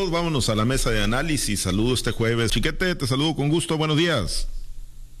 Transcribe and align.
Vámonos 0.00 0.48
a 0.48 0.54
la 0.54 0.64
mesa 0.64 0.90
de 0.90 1.02
análisis. 1.02 1.62
Saludo 1.62 1.92
este 1.92 2.12
jueves. 2.12 2.52
Chiquete, 2.52 2.94
te 2.94 3.06
saludo 3.08 3.34
con 3.34 3.48
gusto. 3.48 3.76
Buenos 3.76 3.96
días. 3.96 4.46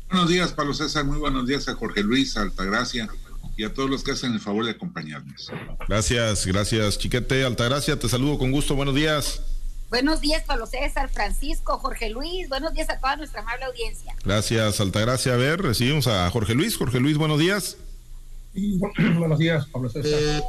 Buenos 0.08 0.28
días, 0.28 0.52
Pablo 0.52 0.72
César. 0.72 1.04
Muy 1.04 1.18
buenos 1.18 1.48
días 1.48 1.68
a 1.68 1.74
Jorge 1.74 2.04
Luis, 2.04 2.36
Altagracia 2.36 3.08
y 3.56 3.64
a 3.64 3.74
todos 3.74 3.90
los 3.90 4.04
que 4.04 4.12
hacen 4.12 4.34
el 4.34 4.40
favor 4.40 4.64
de 4.64 4.70
acompañarnos. 4.70 5.50
Gracias, 5.88 6.46
gracias, 6.46 6.96
Chiquete. 6.96 7.44
Altagracia, 7.44 7.98
te 7.98 8.08
saludo 8.08 8.38
con 8.38 8.52
gusto. 8.52 8.76
Buenos 8.76 8.94
días. 8.94 9.42
Buenos 9.90 10.20
días, 10.20 10.44
Pablo 10.46 10.64
César, 10.66 11.10
Francisco, 11.10 11.78
Jorge 11.78 12.10
Luis. 12.10 12.48
Buenos 12.48 12.72
días 12.72 12.88
a 12.88 13.00
toda 13.00 13.16
nuestra 13.16 13.40
amable 13.40 13.64
audiencia. 13.64 14.14
Gracias, 14.24 14.80
Altagracia. 14.80 15.34
A 15.34 15.36
ver, 15.36 15.60
recibimos 15.60 16.06
a 16.06 16.30
Jorge 16.30 16.54
Luis. 16.54 16.76
Jorge 16.76 17.00
Luis, 17.00 17.16
buenos 17.18 17.40
días. 17.40 17.78
buenos 19.18 19.40
días, 19.40 19.66
Pablo 19.72 19.88
César. 19.88 20.40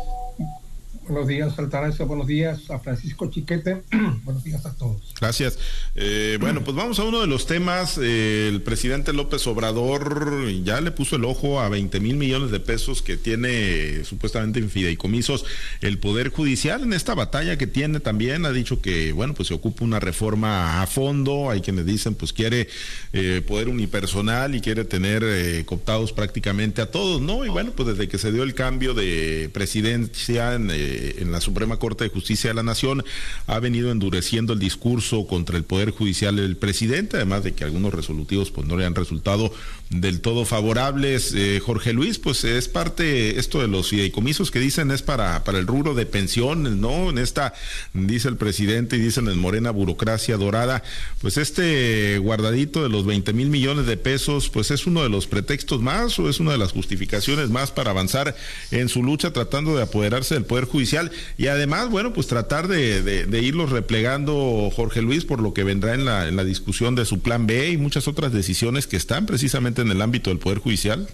Buenos 1.09 1.27
días, 1.27 1.57
Altagracia. 1.57 2.05
Buenos 2.05 2.27
días 2.27 2.69
a 2.69 2.77
Francisco 2.77 3.31
Chiquete. 3.31 3.81
Buenos 4.23 4.43
días 4.43 4.63
a 4.67 4.75
todos. 4.75 5.11
Gracias. 5.19 5.57
Eh, 5.95 6.37
bueno, 6.39 6.63
pues 6.63 6.77
vamos 6.77 6.99
a 6.99 7.03
uno 7.03 7.19
de 7.19 7.25
los 7.25 7.47
temas. 7.47 7.97
Eh, 7.99 8.47
el 8.47 8.61
presidente 8.61 9.11
López 9.11 9.47
Obrador 9.47 10.47
ya 10.63 10.79
le 10.81 10.91
puso 10.91 11.15
el 11.15 11.25
ojo 11.25 11.61
a 11.61 11.67
20 11.67 11.99
mil 11.99 12.15
millones 12.15 12.51
de 12.51 12.59
pesos 12.59 13.01
que 13.01 13.17
tiene 13.17 14.03
supuestamente 14.03 14.59
en 14.59 14.69
fideicomisos 14.69 15.45
el 15.81 15.97
Poder 15.97 16.29
Judicial 16.29 16.83
en 16.83 16.93
esta 16.93 17.15
batalla 17.15 17.57
que 17.57 17.65
tiene 17.65 17.99
también. 17.99 18.45
Ha 18.45 18.51
dicho 18.51 18.79
que, 18.79 19.11
bueno, 19.11 19.33
pues 19.33 19.47
se 19.47 19.55
ocupa 19.55 19.83
una 19.83 19.99
reforma 19.99 20.83
a 20.83 20.85
fondo. 20.85 21.49
Hay 21.49 21.61
quienes 21.61 21.87
dicen, 21.87 22.13
pues 22.13 22.33
quiere 22.33 22.67
eh, 23.13 23.41
poder 23.47 23.67
unipersonal 23.67 24.53
y 24.53 24.61
quiere 24.61 24.85
tener 24.85 25.65
cooptados 25.65 26.13
prácticamente 26.13 26.83
a 26.83 26.91
todos, 26.91 27.19
¿no? 27.19 27.45
Y 27.45 27.49
bueno, 27.49 27.71
pues 27.75 27.87
desde 27.89 28.07
que 28.07 28.19
se 28.19 28.31
dio 28.31 28.43
el 28.43 28.53
cambio 28.53 28.93
de 28.93 29.49
presidencia 29.51 30.53
en 30.53 30.69
en 31.17 31.31
la 31.31 31.41
Suprema 31.41 31.77
Corte 31.77 32.03
de 32.03 32.09
Justicia 32.09 32.49
de 32.49 32.53
la 32.53 32.63
Nación 32.63 33.03
ha 33.47 33.59
venido 33.59 33.91
endureciendo 33.91 34.53
el 34.53 34.59
discurso 34.59 35.27
contra 35.27 35.57
el 35.57 35.63
Poder 35.63 35.91
Judicial 35.91 36.35
del 36.35 36.57
presidente, 36.57 37.17
además 37.17 37.43
de 37.43 37.53
que 37.53 37.63
algunos 37.63 37.93
resolutivos 37.93 38.51
pues 38.51 38.67
no 38.67 38.77
le 38.77 38.85
han 38.85 38.95
resultado 38.95 39.51
del 39.89 40.21
todo 40.21 40.45
favorables. 40.45 41.33
Eh, 41.35 41.59
Jorge 41.63 41.93
Luis, 41.93 42.19
pues 42.19 42.43
es 42.43 42.67
parte, 42.67 43.39
esto 43.39 43.61
de 43.61 43.67
los 43.67 43.89
fideicomisos 43.89 44.51
que 44.51 44.59
dicen 44.59 44.91
es 44.91 45.01
para, 45.01 45.43
para 45.43 45.59
el 45.59 45.67
rubro 45.67 45.93
de 45.93 46.05
pensiones, 46.05 46.73
¿no? 46.73 47.09
En 47.09 47.17
esta, 47.17 47.53
dice 47.93 48.27
el 48.27 48.37
presidente 48.37 48.97
y 48.97 48.99
dicen 48.99 49.27
en 49.27 49.39
Morena 49.39 49.71
burocracia 49.71 50.37
dorada, 50.37 50.83
pues 51.21 51.37
este 51.37 52.17
guardadito 52.19 52.83
de 52.83 52.89
los 52.89 53.05
20 53.05 53.33
mil 53.33 53.49
millones 53.49 53.85
de 53.85 53.97
pesos, 53.97 54.49
pues 54.49 54.71
es 54.71 54.85
uno 54.85 55.03
de 55.03 55.09
los 55.09 55.27
pretextos 55.27 55.81
más 55.81 56.19
o 56.19 56.29
es 56.29 56.39
una 56.39 56.51
de 56.51 56.57
las 56.57 56.71
justificaciones 56.71 57.49
más 57.49 57.71
para 57.71 57.91
avanzar 57.91 58.35
en 58.71 58.89
su 58.89 59.03
lucha 59.03 59.33
tratando 59.33 59.75
de 59.75 59.83
apoderarse 59.83 60.35
del 60.35 60.45
Poder 60.45 60.65
Judicial 60.65 60.88
y 61.37 61.47
además, 61.47 61.89
bueno, 61.89 62.13
pues 62.13 62.27
tratar 62.27 62.67
de, 62.67 63.27
irlos 63.41 63.71
replegando, 63.71 64.69
Jorge 64.75 65.01
Luis, 65.01 65.25
por 65.25 65.41
lo 65.41 65.53
que 65.53 65.63
vendrá 65.63 65.93
en 65.93 66.05
la, 66.05 66.43
discusión 66.43 66.95
de 66.95 67.05
su 67.05 67.19
plan 67.21 67.47
B 67.47 67.69
y 67.69 67.77
muchas 67.77 68.07
otras 68.07 68.31
decisiones 68.31 68.87
que 68.87 68.97
están 68.97 69.25
precisamente 69.25 69.81
en 69.81 69.91
el 69.91 70.01
ámbito 70.01 70.29
del 70.29 70.39
Poder 70.39 70.59
Judicial. 70.59 71.07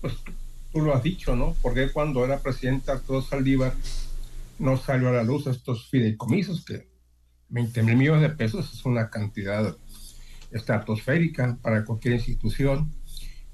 Pues 0.00 0.14
tú 0.72 0.80
lo 0.80 0.94
has 0.94 1.02
dicho, 1.02 1.36
¿no? 1.36 1.56
Porque 1.62 1.90
cuando 1.90 2.24
era 2.24 2.40
presidente 2.40 2.90
Arturo 2.90 3.22
Saldívar 3.22 3.74
no 4.58 4.76
salió 4.76 5.08
a 5.08 5.12
la 5.12 5.22
luz 5.22 5.46
estos 5.46 5.88
fideicomisos, 5.88 6.64
que 6.64 6.88
20 7.48 7.82
mil 7.82 7.96
millones 7.96 8.22
de 8.22 8.30
pesos 8.30 8.72
es 8.72 8.84
una 8.84 9.10
cantidad 9.10 9.76
estratosférica 10.50 11.58
para 11.62 11.84
cualquier 11.84 12.14
institución. 12.14 12.90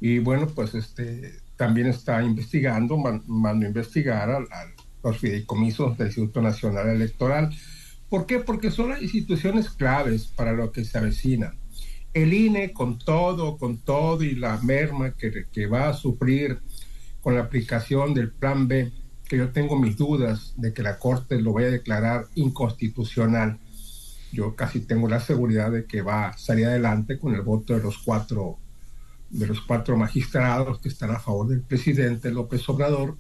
Y 0.01 0.19
bueno, 0.19 0.47
pues 0.49 0.75
este 0.75 1.46
también 1.57 1.89
está 1.89 2.23
investigando, 2.23 2.97
mandó 2.97 3.65
a 3.65 3.69
investigar 3.69 4.31
a, 4.31 4.41
los 5.03 5.19
fideicomisos 5.19 5.97
del 5.97 6.09
Instituto 6.09 6.43
Nacional 6.43 6.89
Electoral. 6.89 7.55
¿Por 8.09 8.27
qué? 8.27 8.41
Porque 8.41 8.71
son 8.71 8.91
las 8.91 9.03
instituciones 9.03 9.71
claves 9.71 10.27
para 10.27 10.53
lo 10.53 10.73
que 10.73 10.85
se 10.85 10.99
avecina. 10.99 11.55
El 12.13 12.33
INE 12.33 12.73
con 12.73 12.99
todo, 12.99 13.57
con 13.57 13.79
todo 13.79 14.23
y 14.25 14.35
la 14.35 14.59
merma 14.59 15.13
que, 15.13 15.47
que 15.53 15.67
va 15.67 15.91
a 15.91 15.95
sufrir 15.95 16.59
con 17.21 17.35
la 17.35 17.43
aplicación 17.43 18.15
del 18.15 18.33
Plan 18.33 18.67
B, 18.67 18.91
que 19.29 19.37
yo 19.37 19.51
tengo 19.51 19.79
mis 19.79 19.97
dudas 19.97 20.55
de 20.57 20.73
que 20.73 20.83
la 20.83 20.99
Corte 20.99 21.41
lo 21.41 21.53
vaya 21.53 21.69
a 21.69 21.73
declarar 21.73 22.27
inconstitucional. 22.35 23.59
Yo 24.33 24.57
casi 24.57 24.81
tengo 24.81 25.09
la 25.09 25.21
seguridad 25.21 25.71
de 25.71 25.85
que 25.85 26.03
va 26.03 26.29
a 26.29 26.39
salir 26.39 26.67
adelante 26.67 27.19
con 27.19 27.35
el 27.35 27.43
voto 27.43 27.75
de 27.75 27.83
los 27.83 27.99
cuatro 27.99 28.59
de 29.31 29.47
los 29.47 29.61
cuatro 29.61 29.97
magistrados 29.97 30.81
que 30.81 30.89
están 30.89 31.11
a 31.11 31.19
favor 31.19 31.49
del 31.49 31.63
presidente 31.63 32.31
López 32.31 32.69
Obrador. 32.69 33.17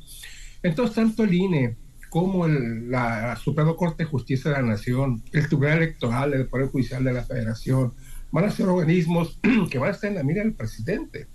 Entonces, 0.62 0.94
tanto 0.94 1.24
el 1.24 1.34
INE 1.34 1.76
como 2.08 2.46
la 2.46 3.36
Suprema 3.36 3.74
Corte 3.74 4.04
de 4.04 4.10
Justicia 4.10 4.50
de 4.50 4.56
la 4.58 4.68
Nación, 4.68 5.22
el 5.32 5.46
Tribunal 5.46 5.78
Electoral, 5.78 6.34
el 6.34 6.46
Poder 6.46 6.68
Judicial 6.68 7.04
de 7.04 7.12
la 7.12 7.24
Federación, 7.24 7.92
van 8.30 8.44
a 8.44 8.50
ser 8.50 8.68
organismos 8.68 9.38
que 9.70 9.78
van 9.78 9.90
a 9.90 9.92
estar 9.92 10.10
en 10.10 10.16
la 10.16 10.22
mira 10.22 10.42
del 10.42 10.54
presidente. 10.54 11.26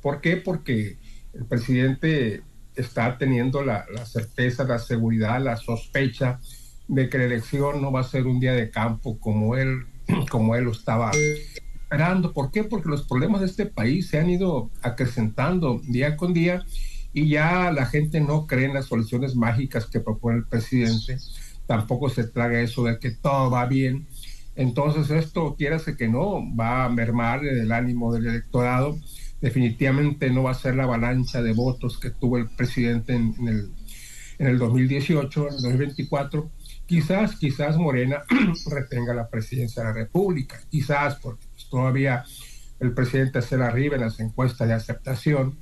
¿Por 0.00 0.20
qué? 0.20 0.36
Porque 0.36 0.98
el 1.34 1.44
presidente 1.44 2.42
está 2.74 3.18
teniendo 3.18 3.62
la, 3.64 3.84
la 3.92 4.06
certeza, 4.06 4.64
la 4.64 4.78
seguridad, 4.78 5.42
la 5.42 5.56
sospecha 5.56 6.40
de 6.88 7.08
que 7.08 7.18
la 7.18 7.24
elección 7.24 7.80
no 7.82 7.92
va 7.92 8.00
a 8.00 8.04
ser 8.04 8.26
un 8.26 8.40
día 8.40 8.52
de 8.52 8.70
campo 8.70 9.18
como 9.20 9.56
él, 9.56 9.86
como 10.30 10.56
él 10.56 10.64
lo 10.64 10.72
estaba 10.72 11.10
¿Por 12.32 12.52
qué? 12.52 12.64
Porque 12.64 12.88
los 12.88 13.02
problemas 13.02 13.40
de 13.40 13.46
este 13.46 13.66
país 13.66 14.08
se 14.08 14.18
han 14.18 14.30
ido 14.30 14.70
acrecentando 14.80 15.80
día 15.82 16.16
con 16.16 16.32
día 16.32 16.64
y 17.12 17.28
ya 17.28 17.72
la 17.72 17.86
gente 17.86 18.20
no 18.20 18.46
cree 18.46 18.66
en 18.66 18.74
las 18.74 18.86
soluciones 18.86 19.34
mágicas 19.34 19.86
que 19.86 19.98
propone 19.98 20.38
el 20.38 20.46
presidente. 20.46 21.18
Tampoco 21.66 22.08
se 22.08 22.24
traga 22.24 22.60
eso 22.60 22.84
de 22.84 22.98
que 22.98 23.10
todo 23.10 23.50
va 23.50 23.66
bien. 23.66 24.06
Entonces 24.54 25.10
esto, 25.10 25.56
quiérase 25.56 25.96
que 25.96 26.08
no, 26.08 26.44
va 26.56 26.84
a 26.84 26.88
mermar 26.88 27.44
el 27.44 27.72
ánimo 27.72 28.12
del 28.12 28.26
electorado. 28.26 28.96
Definitivamente 29.40 30.30
no 30.30 30.44
va 30.44 30.52
a 30.52 30.54
ser 30.54 30.76
la 30.76 30.84
avalancha 30.84 31.42
de 31.42 31.52
votos 31.52 31.98
que 31.98 32.10
tuvo 32.10 32.38
el 32.38 32.48
presidente 32.50 33.14
en, 33.14 33.34
el, 33.48 33.72
en 34.38 34.46
el 34.46 34.58
2018, 34.58 35.48
en 35.48 35.54
el 35.54 35.62
2024. 35.62 36.50
Quizás, 36.86 37.36
quizás 37.36 37.76
Morena 37.76 38.22
retenga 38.70 39.14
la 39.14 39.28
presidencia 39.28 39.82
de 39.82 39.88
la 39.88 39.94
República, 39.94 40.60
quizás 40.68 41.16
porque 41.16 41.49
todavía 41.70 42.24
el 42.80 42.92
presidente 42.92 43.42
se 43.42 43.56
la 43.56 43.68
arriba 43.68 43.96
en 43.96 44.02
las 44.02 44.20
encuestas 44.20 44.68
de 44.68 44.74
aceptación, 44.74 45.58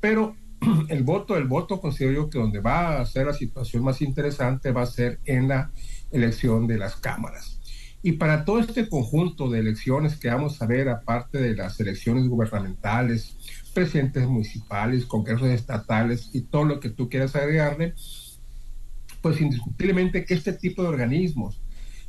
pero 0.00 0.36
el 0.88 1.02
voto, 1.02 1.36
el 1.36 1.44
voto 1.44 1.80
considero 1.80 2.12
yo 2.12 2.30
que 2.30 2.38
donde 2.38 2.60
va 2.60 3.00
a 3.00 3.06
ser 3.06 3.26
la 3.26 3.34
situación 3.34 3.84
más 3.84 4.02
interesante 4.02 4.72
va 4.72 4.82
a 4.82 4.86
ser 4.86 5.20
en 5.24 5.48
la 5.48 5.70
elección 6.10 6.66
de 6.66 6.78
las 6.78 6.96
cámaras. 6.96 7.60
Y 8.02 8.12
para 8.12 8.44
todo 8.44 8.58
este 8.58 8.88
conjunto 8.88 9.48
de 9.48 9.60
elecciones 9.60 10.16
que 10.16 10.28
vamos 10.28 10.60
a 10.60 10.66
ver, 10.66 10.88
aparte 10.88 11.40
de 11.40 11.54
las 11.54 11.78
elecciones 11.78 12.26
gubernamentales, 12.26 13.36
presidentes 13.72 14.26
municipales, 14.26 15.06
congresos 15.06 15.48
estatales 15.48 16.30
y 16.32 16.42
todo 16.42 16.64
lo 16.64 16.80
que 16.80 16.90
tú 16.90 17.08
quieras 17.08 17.36
agregarle, 17.36 17.94
pues 19.20 19.40
indiscutiblemente 19.40 20.24
que 20.24 20.34
este 20.34 20.52
tipo 20.52 20.82
de 20.82 20.88
organismos, 20.88 21.62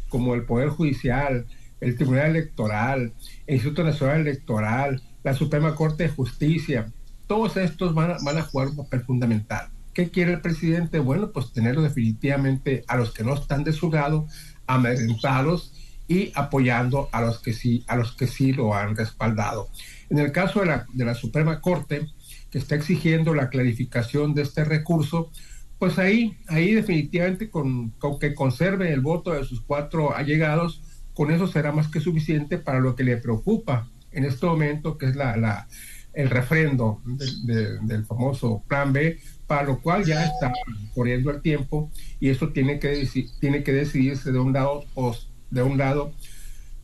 como 0.10 0.34
el 0.34 0.46
Poder 0.46 0.70
Judicial, 0.70 1.46
el 1.84 1.96
Tribunal 1.96 2.32
Electoral, 2.32 3.14
el 3.46 3.56
Instituto 3.56 3.84
Nacional 3.84 4.22
Electoral, 4.22 5.02
la 5.24 5.34
Suprema 5.34 5.76
Corte 5.76 6.04
de 6.04 6.10
Justicia, 6.10 6.92
todos 7.28 7.58
estos 7.58 7.94
van 7.94 8.12
a, 8.12 8.42
jugar 8.44 8.70
un 8.70 8.78
papel 8.78 9.02
fundamental. 9.02 9.70
¿Qué 9.94 10.10
quiere 10.10 10.34
el 10.34 10.42
presidente? 10.42 11.00
Bueno, 11.00 11.32
pues 11.32 11.52
tenerlo 11.52 11.82
definitivamente 11.82 12.84
a 12.88 12.98
los 12.98 13.14
que 13.14 13.24
no 13.24 13.34
están 13.34 13.64
de 13.64 13.74
su 13.74 13.92
lado, 13.92 14.28
amedrentados 14.68 15.74
y 16.08 16.32
apoyando 16.36 17.10
a 17.12 17.22
los 17.22 17.40
que 17.40 17.54
sí, 17.54 17.84
a 17.88 17.96
los 17.96 18.14
que 18.14 18.28
sí 18.28 18.52
lo 18.52 18.76
han 18.76 18.96
respaldado. 18.96 19.70
En 20.10 20.20
el 20.20 20.32
caso 20.32 20.60
de 20.62 20.66
la, 20.68 20.86
de 20.94 21.06
la 21.06 21.16
Suprema 21.16 21.62
Corte, 21.62 22.08
que 22.50 22.58
está 22.58 22.76
exigiendo 22.76 23.34
la 23.34 23.50
clarificación 23.50 24.34
de 24.34 24.44
este 24.44 24.64
recurso, 24.64 25.32
pues 25.80 25.98
ahí, 25.98 26.38
ahí 26.48 26.74
definitivamente 26.74 27.50
con, 27.50 27.90
con 27.92 28.20
que 28.20 28.34
conserve 28.34 28.92
el 28.94 29.02
voto 29.02 29.32
de 29.32 29.44
sus 29.44 29.62
cuatro 29.62 30.16
allegados, 30.16 30.82
con 31.14 31.32
eso 31.32 31.48
será 31.48 31.72
más 31.72 31.88
que 31.88 32.00
suficiente 32.00 32.58
para 32.58 32.80
lo 32.80 32.96
que 32.96 33.04
le 33.04 33.18
preocupa 33.18 33.88
en 34.12 34.26
este 34.26 34.46
momento, 34.46 34.98
que 34.98 35.08
es 35.08 35.16
la, 35.16 35.36
la 35.38 35.68
el 36.14 36.30
refrendo 36.30 37.02
del 37.06 38.06
famoso 38.06 38.64
plan 38.68 38.94
B, 38.94 39.20
para 39.48 39.64
lo 39.64 39.82
cual 39.82 40.06
ya 40.06 40.24
está 40.24 40.54
corriendo 40.94 41.32
el 41.32 41.42
tiempo 41.42 41.92
y 42.20 42.30
eso 42.30 42.50
tiene 42.50 42.80
que, 42.80 43.08
tiene 43.40 43.64
que 43.64 43.74
decidirse 43.74 44.32
de 44.32 44.40
un 44.40 44.54
lado 44.54 44.86
o 44.94 45.16
de 45.50 45.64
un 45.64 45.78
lado 45.78 46.14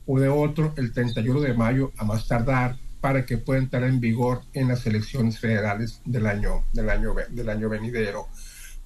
o 0.06 0.20
de 0.20 0.30
otro 0.30 0.74
el 0.78 0.92
31 0.92 1.42
de 1.42 1.54
mayo 1.54 1.92
a 1.98 2.06
más 2.06 2.28
tardar 2.28 2.78
para 3.02 3.26
que 3.26 3.38
pueda 3.38 3.60
entrar 3.60 3.84
en 3.84 4.00
vigor 4.00 4.42
en 4.54 4.68
las 4.68 4.86
elecciones 4.86 5.40
federales 5.40 6.02
del 6.06 6.26
año 6.26 6.66
del 6.74 6.90
año 6.90 7.14
del 7.30 7.50
año 7.50 7.70
venidero. 7.70 8.28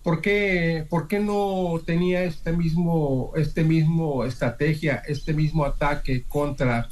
¿Por 0.04 0.20
qué, 0.20 0.86
¿Por 0.90 1.08
qué, 1.08 1.20
no 1.20 1.82
tenía 1.86 2.24
este 2.24 2.52
mismo, 2.52 3.32
este 3.38 3.64
mismo 3.64 4.26
estrategia, 4.26 5.02
este 5.08 5.34
mismo 5.34 5.64
ataque 5.64 6.24
contra 6.28 6.90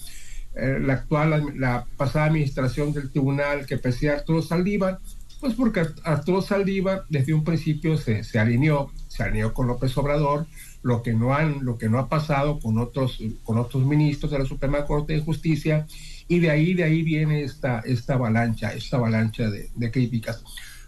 eh, 0.55 0.77
la 0.79 0.93
actual, 0.93 1.53
la 1.57 1.85
pasada 1.97 2.27
administración 2.27 2.93
del 2.93 3.11
tribunal 3.11 3.65
que 3.65 3.77
presidía 3.77 4.13
Arturo 4.13 4.41
Saldívar? 4.41 4.99
Pues 5.41 5.55
porque 5.55 5.85
Arturo 6.03 6.41
Saldívar 6.41 7.03
desde 7.09 7.33
un 7.33 7.43
principio 7.43 7.97
se, 7.97 8.23
se 8.23 8.39
alineó, 8.39 8.91
se 9.09 9.23
alineó 9.23 9.53
con 9.53 9.67
López 9.67 9.97
Obrador, 9.97 10.47
lo 10.81 11.03
que 11.03 11.13
no 11.13 11.33
han, 11.33 11.65
lo 11.65 11.77
que 11.77 11.89
no 11.89 11.99
ha 11.99 12.07
pasado 12.07 12.59
con 12.59 12.77
otros, 12.77 13.19
con 13.43 13.57
otros 13.57 13.85
ministros 13.85 14.31
de 14.31 14.39
la 14.39 14.45
Suprema 14.45 14.85
Corte 14.85 15.13
de 15.13 15.21
Justicia, 15.21 15.85
y 16.29 16.39
de 16.39 16.49
ahí, 16.49 16.73
de 16.73 16.85
ahí 16.85 17.03
viene 17.03 17.43
esta, 17.43 17.79
esta 17.81 18.13
avalancha, 18.13 18.73
esta 18.73 18.95
avalancha 18.97 19.49
de, 19.49 19.69
de 19.75 19.91
críticas. 19.91 20.43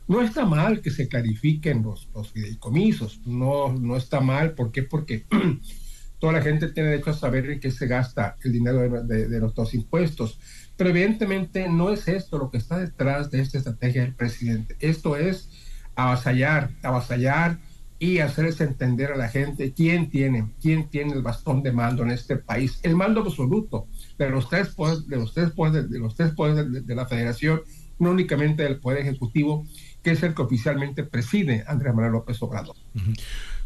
No 0.08 0.22
está 0.22 0.46
mal 0.46 0.82
que 0.82 0.92
se 0.92 1.08
clarifiquen 1.08 1.84
los, 1.84 2.10
los 2.14 2.32
fideicomisos, 2.32 3.22
no, 3.26 3.72
no 3.72 3.96
está 3.96 4.20
mal, 4.20 4.54
¿por 4.54 4.72
qué? 4.72 4.84
Porque 4.84 5.26
toda 6.20 6.34
la 6.34 6.42
gente 6.42 6.70
tiene 6.70 6.90
derecho 6.90 7.12
a 7.12 7.14
saber 7.14 7.50
en 7.50 7.60
qué 7.60 7.72
se 7.72 7.88
gasta 7.88 8.38
el 8.44 8.52
dinero 8.52 9.04
de, 9.04 9.28
de, 9.28 9.40
los 9.40 9.54
dos 9.54 9.74
impuestos. 9.74 10.40
Pero 10.76 10.90
evidentemente 10.90 11.70
no 11.70 11.90
es 11.90 12.08
esto 12.08 12.38
lo 12.38 12.50
que 12.50 12.58
está 12.58 12.78
detrás 12.80 13.32
de 13.32 13.42
esta 13.42 13.58
estrategia 13.58 14.02
del 14.02 14.16
presidente. 14.16 14.76
Esto 14.80 15.16
es 15.16 15.50
avasallar, 15.96 16.72
avasallar 16.82 17.60
y 18.00 18.20
hacerles 18.20 18.60
entender 18.60 19.12
a 19.12 19.18
la 19.18 19.30
gente 19.30 19.74
quién 19.74 20.10
tiene, 20.10 20.52
quién 20.62 20.90
tiene 20.90 21.14
el 21.14 21.22
bastón 21.22 21.64
de 21.64 21.72
mando 21.72 22.04
en 22.04 22.12
este 22.12 22.36
país, 22.36 22.80
el 22.84 22.96
mando 22.96 23.22
absoluto 23.22 23.88
de 24.18 24.30
los 24.30 24.50
tres 24.50 24.70
poderes, 24.70 25.08
de 25.08 25.18
los 25.18 25.34
tres 25.34 25.52
poderes, 25.52 25.90
de 25.90 26.00
los 26.00 26.16
tres 26.16 26.32
poderes 26.32 26.72
de, 26.72 26.82
de 26.82 26.96
la 26.96 27.06
federación, 27.06 27.62
no 28.00 28.12
únicamente 28.12 28.64
del 28.64 28.80
poder 28.80 29.00
ejecutivo, 29.00 29.66
que 30.04 30.12
es 30.12 30.22
el 30.24 30.36
que 30.36 30.42
oficialmente 30.42 31.04
preside 31.04 31.64
Andrés 31.68 31.94
Manuel 31.94 32.14
López 32.14 32.42
Obrador. 32.42 32.76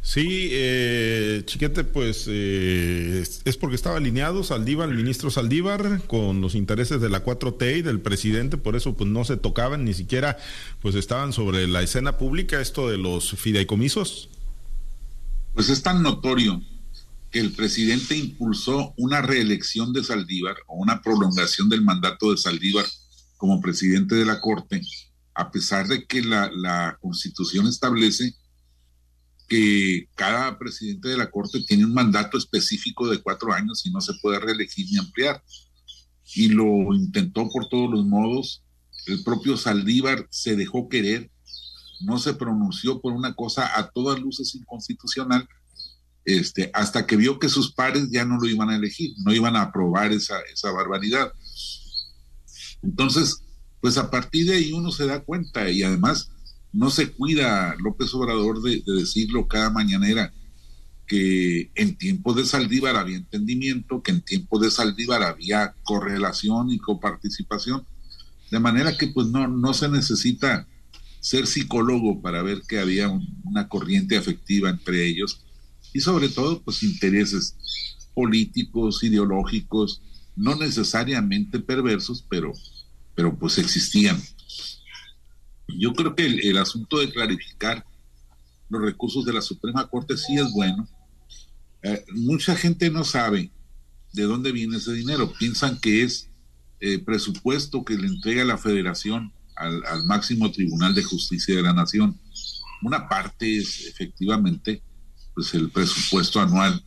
Sí, 0.02 0.50
eh, 0.52 1.42
Chiquete, 1.46 1.84
pues 1.84 2.28
eh, 2.30 3.26
es 3.44 3.58
porque 3.58 3.76
estaba 3.76 3.98
alineado 3.98 4.44
Saldívar, 4.44 4.88
el 4.88 4.96
ministro 4.96 5.32
Saldívar, 5.32 6.02
con 6.08 6.40
los 6.40 6.56
intereses 6.56 7.02
de 7.02 7.10
la 7.10 7.26
4T 7.26 7.80
y 7.80 7.82
del 7.82 8.00
presidente, 8.00 8.58
por 8.58 8.76
eso 8.76 8.96
pues 8.96 9.10
no 9.10 9.26
se 9.26 9.36
tocaban, 9.36 9.84
ni 9.84 9.94
siquiera 9.94 10.38
pues 10.82 10.96
estaban 10.96 11.34
sobre 11.34 11.68
la 11.68 11.82
escena 11.82 12.18
pública 12.18 12.62
esto 12.62 12.88
de 12.88 12.98
los 12.98 13.32
fideicomisos. 13.32 14.30
Pues 15.56 15.70
es 15.70 15.82
tan 15.82 16.04
notorio 16.04 16.62
que 17.32 17.40
el 17.40 17.52
presidente 17.52 18.16
impulsó 18.16 18.94
una 18.96 19.22
reelección 19.22 19.92
de 19.92 20.04
Saldívar 20.04 20.56
o 20.68 20.76
una 20.78 21.02
prolongación 21.02 21.68
del 21.68 21.82
mandato 21.82 22.32
de 22.32 22.38
Saldívar 22.38 22.86
como 23.36 23.60
presidente 23.60 24.16
de 24.16 24.26
la 24.26 24.40
Corte, 24.40 24.82
a 25.38 25.52
pesar 25.52 25.88
de 25.88 26.06
que 26.06 26.22
la, 26.24 26.98
Constitución 27.00 27.68
establece 27.68 28.34
que 29.48 30.10
cada 30.16 30.58
presidente 30.58 31.10
de 31.10 31.18
la 31.18 31.30
Corte 31.30 31.64
tiene 31.66 31.86
un 31.86 31.94
mandato 31.94 32.40
específico 32.40 33.08
de 33.08 33.22
cuatro 33.22 33.54
años 33.54 33.86
y 33.86 33.92
no 33.92 34.02
se 34.02 34.14
puede 34.22 34.40
reelegir 34.40 34.88
ni 34.90 34.98
ampliar. 34.98 35.42
Y 36.34 36.50
lo 36.50 36.94
intentó 36.94 37.48
por 37.50 37.70
todos 37.70 37.90
los 37.90 38.04
modos. 38.06 38.64
El 39.06 39.24
propio 39.24 39.58
Saldívar 39.58 40.28
se 40.32 40.56
dejó 40.56 40.90
querer, 40.90 41.32
no 42.02 42.18
se 42.18 42.34
pronunció 42.34 43.00
por 43.00 43.14
una 43.14 43.36
cosa 43.36 43.78
a 43.78 43.92
todas 43.92 44.20
luces 44.20 44.54
inconstitucional, 44.56 45.48
este, 46.26 46.72
hasta 46.74 47.06
que 47.06 47.16
vio 47.16 47.38
que 47.38 47.48
sus 47.48 47.74
pares 47.74 48.10
ya 48.10 48.26
no 48.26 48.40
lo 48.40 48.48
iban 48.50 48.72
a 48.72 48.76
elegir, 48.76 49.14
no 49.24 49.34
iban 49.34 49.56
a 49.56 49.62
aprobar 49.62 50.12
esa, 50.12 50.42
esa 50.52 50.72
barbaridad. 50.72 51.32
Entonces, 52.82 53.47
pues 53.82 53.98
a 53.98 54.10
partir 54.10 54.48
de 54.48 54.56
ahí 54.56 54.72
uno 54.72 54.92
se 54.92 55.06
da 55.06 55.22
cuenta 55.22 55.70
y 55.70 55.84
además 55.84 56.30
no 56.74 56.90
se 56.90 57.12
cuida 57.12 57.76
López 57.84 58.14
Obrador 58.14 58.62
de, 58.62 58.84
de, 58.86 58.94
decirlo 58.94 59.48
cada 59.48 59.70
mañanera 59.70 60.34
que 61.06 61.72
en 61.76 61.98
tiempos 61.98 62.36
de 62.36 62.46
Saldívar 62.46 62.98
había 62.98 63.16
entendimiento, 63.16 64.04
que 64.04 64.12
en 64.12 64.22
tiempos 64.22 64.62
de 64.62 64.72
Saldívar 64.72 65.24
había 65.24 65.74
correlación 65.84 66.70
y 66.70 66.80
coparticipación, 66.80 67.86
de 68.52 68.60
manera 68.60 68.98
que 68.98 69.08
pues 69.08 69.28
no, 69.28 69.48
no 69.48 69.74
se 69.74 69.88
necesita 69.88 70.68
ser 71.20 71.48
psicólogo 71.48 72.22
para 72.22 72.42
ver 72.44 72.62
que 72.68 72.80
había 72.80 73.10
un, 73.10 73.26
una 73.44 73.68
corriente 73.68 74.18
afectiva 74.18 74.70
entre 74.70 75.08
ellos 75.08 75.42
y 75.94 76.02
sobre 76.02 76.30
todo 76.30 76.62
pues 76.62 76.84
intereses 76.84 77.56
políticos, 78.14 79.04
ideológicos, 79.04 80.02
no 80.36 80.56
necesariamente 80.56 81.60
perversos, 81.60 82.26
pero 82.30 82.52
pero 83.18 83.36
pues 83.36 83.58
existían. 83.58 84.22
Yo 85.68 85.92
creo 85.94 86.14
que 86.16 86.28
el, 86.28 86.58
asunto 86.60 87.00
de 87.00 87.12
clarificar 87.12 87.84
los 88.70 88.80
recursos 88.80 89.26
de 89.26 89.34
la 89.34 89.42
Suprema 89.42 89.88
Corte 89.88 90.16
sí 90.16 90.38
es 90.38 90.52
bueno. 90.52 90.88
Eh, 91.82 92.06
mucha 92.14 92.56
gente 92.56 92.92
no 92.92 93.04
sabe 93.04 93.52
de 94.14 94.24
dónde 94.24 94.52
viene 94.52 94.78
ese 94.78 94.94
dinero. 94.94 95.34
Piensan 95.34 95.80
que 95.80 96.04
es 96.04 96.30
eh, 96.80 97.00
presupuesto 97.00 97.84
que 97.84 97.96
le 97.98 98.06
entrega 98.06 98.46
la 98.46 98.60
Federación 98.60 99.34
al, 99.56 99.84
al, 99.88 100.06
máximo 100.06 100.52
Tribunal 100.52 100.94
de 100.94 101.04
Justicia 101.04 101.56
de 101.56 101.64
la 101.64 101.74
Nación. 101.74 102.20
Una 102.84 103.10
parte 103.10 103.58
es 103.58 103.88
efectivamente 103.88 104.84
pues 105.34 105.56
el 105.56 105.72
presupuesto 105.72 106.40
anual 106.40 106.86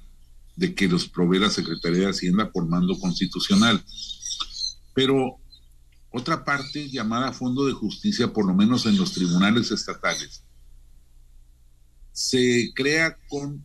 de 0.54 0.76
que 0.76 0.86
los 0.86 1.08
provee 1.08 1.40
la 1.40 1.50
Secretaría 1.50 2.02
de 2.02 2.10
Hacienda 2.10 2.52
por 2.52 2.68
mando 2.68 2.96
constitucional. 3.00 3.82
Pero 4.94 5.40
otra 6.10 6.44
parte 6.44 6.88
llamada 6.88 7.32
Fondo 7.32 7.66
de 7.66 7.72
Justicia, 7.72 8.32
por 8.32 8.46
lo 8.46 8.54
menos 8.54 8.86
en 8.86 8.96
los 8.96 9.12
tribunales 9.12 9.70
estatales, 9.70 10.42
se 12.12 12.72
crea 12.74 13.16
con 13.28 13.64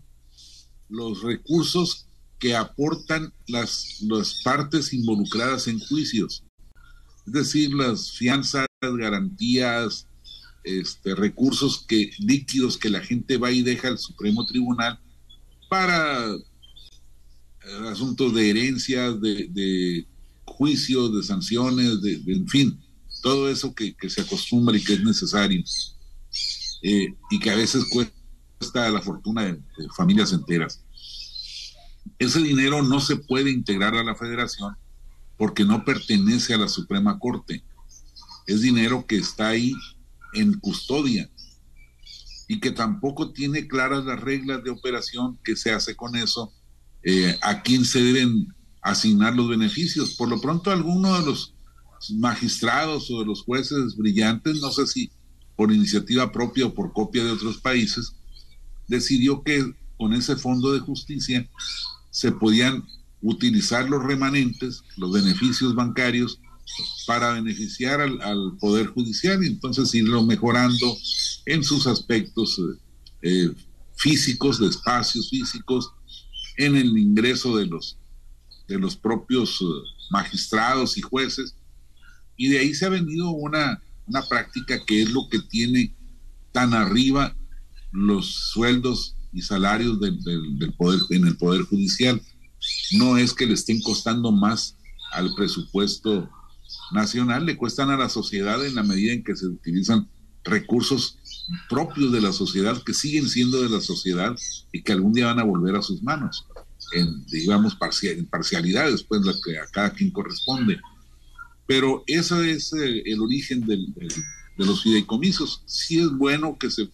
los 0.89 1.23
recursos 1.23 2.07
que 2.39 2.55
aportan 2.55 3.33
las, 3.47 4.01
las 4.01 4.41
partes 4.43 4.93
involucradas 4.93 5.67
en 5.67 5.79
juicios, 5.79 6.43
es 7.25 7.33
decir, 7.33 7.73
las 7.73 8.11
fianzas, 8.11 8.67
garantías, 8.81 10.07
este, 10.63 11.15
recursos 11.15 11.85
que 11.87 12.11
líquidos 12.19 12.77
que 12.77 12.89
la 12.89 13.01
gente 13.01 13.37
va 13.37 13.51
y 13.51 13.63
deja 13.63 13.87
al 13.87 13.97
Supremo 13.97 14.45
Tribunal 14.45 14.99
para 15.69 16.35
eh, 16.35 16.39
asuntos 17.87 18.33
de 18.33 18.49
herencias, 18.49 19.19
de, 19.21 19.47
de 19.49 20.07
juicios, 20.55 21.15
de 21.15 21.23
sanciones, 21.23 22.01
de, 22.01 22.21
en 22.27 22.47
fin, 22.47 22.79
todo 23.21 23.49
eso 23.49 23.73
que, 23.73 23.95
que, 23.95 24.09
se 24.09 24.21
acostumbra 24.21 24.77
y 24.77 24.83
que 24.83 24.93
es 24.93 25.03
necesario 25.03 25.63
eh, 26.81 27.07
y 27.31 27.39
que 27.39 27.49
a 27.49 27.55
veces 27.55 27.85
cuesta 27.91 28.89
la 28.91 29.01
fortuna 29.01 29.43
de, 29.43 29.53
de, 29.53 29.89
familias 29.95 30.31
enteras. 30.31 30.83
Ese 32.19 32.39
dinero 32.41 32.83
no 32.83 32.99
se 32.99 33.15
puede 33.15 33.51
integrar 33.51 33.95
a 33.95 34.03
la 34.03 34.15
federación 34.15 34.75
porque 35.37 35.65
no 35.65 35.83
pertenece 35.83 36.53
a 36.53 36.57
la 36.57 36.67
Suprema 36.67 37.19
Corte. 37.19 37.63
Es 38.47 38.61
dinero 38.61 39.05
que 39.05 39.17
está 39.17 39.49
ahí 39.49 39.73
en 40.33 40.59
custodia 40.59 41.29
y 42.47 42.59
que 42.59 42.71
tampoco 42.71 43.31
tiene 43.31 43.67
claras 43.67 44.05
las 44.05 44.19
reglas 44.19 44.63
de 44.63 44.69
operación 44.69 45.39
que 45.43 45.55
se 45.55 45.71
hace 45.71 45.95
con 45.95 46.15
eso, 46.15 46.53
eh, 47.03 47.37
a 47.41 47.61
quién 47.61 47.85
se 47.85 48.01
deben 48.01 48.47
asignar 48.85 49.35
los 49.35 49.49
beneficios. 49.49 50.11
Por 50.11 50.29
lo 50.29 50.39
pronto, 50.39 50.71
alguno 50.71 51.19
de 51.19 51.25
los 51.25 51.53
magistrados 52.13 53.09
o 53.09 53.19
de 53.19 53.25
los 53.25 53.41
jueces 53.41 53.97
brillantes, 53.97 54.61
no 54.61 54.71
sé 54.71 54.85
si 54.85 55.09
por 55.55 55.71
iniciativa 55.73 56.31
propia 56.31 56.67
o 56.67 56.73
por 56.73 56.93
copia 56.93 57.23
de 57.23 57.31
otros 57.31 57.57
países, 57.57 58.13
decidió 58.87 59.41
que 59.43 59.73
con 59.97 60.13
ese 60.13 60.35
fondo 60.35 60.71
de 60.71 60.81
justicia 60.81 61.49
se 62.11 62.31
podían 62.31 62.85
utilizar 63.21 63.89
los 63.89 64.03
remanentes, 64.03 64.83
los 64.97 65.11
beneficios 65.11 65.73
bancarios, 65.73 66.39
para 67.07 67.33
beneficiar 67.33 68.01
al, 68.01 68.57
Poder 68.59 68.87
Judicial 68.87 69.43
y 69.43 69.47
entonces 69.47 69.93
irlo 69.95 70.23
mejorando 70.23 70.97
en 71.45 71.63
sus 71.63 71.87
aspectos 71.87 72.59
eh, 73.21 73.49
físicos, 73.95 74.59
de 74.59 74.67
espacios 74.67 75.29
físicos, 75.29 75.91
en 76.57 76.75
el 76.75 76.97
ingreso 76.97 77.55
de 77.57 77.65
los 77.67 77.97
de 78.67 78.79
los 78.79 78.95
propios 78.95 79.61
uh, 79.61 79.83
magistrados 80.09 80.97
y 80.97 81.01
jueces, 81.01 81.55
y 82.37 82.49
de 82.49 82.59
ahí 82.59 82.73
se 82.73 82.85
ha 82.85 82.89
venido 82.89 83.31
una, 83.31 83.81
una 84.07 84.21
práctica 84.23 84.83
que 84.85 85.03
es 85.03 85.11
lo 85.11 85.29
que 85.29 85.39
tiene 85.39 85.95
tan 86.51 86.73
arriba 86.73 87.35
los 87.91 88.33
sueldos 88.51 89.15
y 89.33 89.41
salarios 89.41 89.99
del, 89.99 90.21
del, 90.23 90.59
del, 90.59 90.73
poder 90.73 91.01
en 91.09 91.27
el 91.27 91.37
poder 91.37 91.63
judicial. 91.63 92.21
No 92.93 93.17
es 93.17 93.33
que 93.33 93.45
le 93.45 93.53
estén 93.53 93.81
costando 93.81 94.31
más 94.31 94.75
al 95.11 95.33
presupuesto 95.35 96.29
nacional, 96.91 97.45
le 97.45 97.57
cuestan 97.57 97.89
a 97.89 97.97
la 97.97 98.09
sociedad 98.09 98.65
en 98.65 98.75
la 98.75 98.83
medida 98.83 99.13
en 99.13 99.23
que 99.23 99.35
se 99.35 99.47
utilizan 99.47 100.09
recursos 100.43 101.17
propios 101.69 102.11
de 102.11 102.21
la 102.21 102.31
sociedad 102.31 102.81
que 102.83 102.93
siguen 102.93 103.27
siendo 103.27 103.61
de 103.61 103.69
la 103.69 103.81
sociedad 103.81 104.35
y 104.71 104.81
que 104.83 104.91
algún 104.91 105.13
día 105.13 105.27
van 105.27 105.39
a 105.39 105.43
volver 105.43 105.75
a 105.75 105.81
sus 105.81 106.01
manos 106.03 106.45
en, 106.93 107.25
digamos, 107.25 107.75
parcialidades, 107.75 109.03
pues, 109.03 109.21
la 109.25 109.33
que 109.43 109.57
a 109.57 109.67
cada 109.67 109.91
quien 109.91 110.11
corresponde. 110.11 110.79
Pero 111.67 112.03
ese 112.07 112.51
es 112.51 112.73
eh, 112.73 113.03
el 113.05 113.21
origen 113.21 113.65
del, 113.65 113.93
del, 113.93 114.09
de 114.57 114.65
los 114.65 114.83
fideicomisos. 114.83 115.63
Sí 115.65 115.99
es 115.99 116.11
bueno 116.11 116.57
que 116.59 116.69
se 116.69 116.89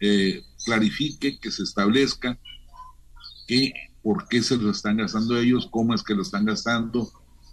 eh, 0.00 0.42
clarifique, 0.64 1.38
que 1.38 1.50
se 1.50 1.62
establezca 1.62 2.38
que, 3.46 3.72
por 4.02 4.28
qué 4.28 4.42
se 4.42 4.56
lo 4.56 4.70
están 4.70 4.98
gastando 4.98 5.38
ellos, 5.38 5.68
cómo 5.70 5.94
es 5.94 6.02
que 6.02 6.14
lo 6.14 6.22
están 6.22 6.44
gastando, 6.44 7.10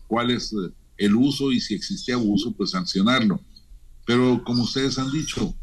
cuál 0.07 0.31
es 0.31 0.51
eh, 0.53 0.71
el 0.97 1.15
uso 1.15 1.51
y 1.51 1.59
si 1.59 1.73
existe 1.73 2.13
abuso, 2.13 2.53
pues 2.53 2.71
sancionarlo. 2.71 3.39
Pero 4.05 4.43
como 4.43 4.63
ustedes 4.63 4.99
han 4.99 5.11
dicho, 5.11 5.55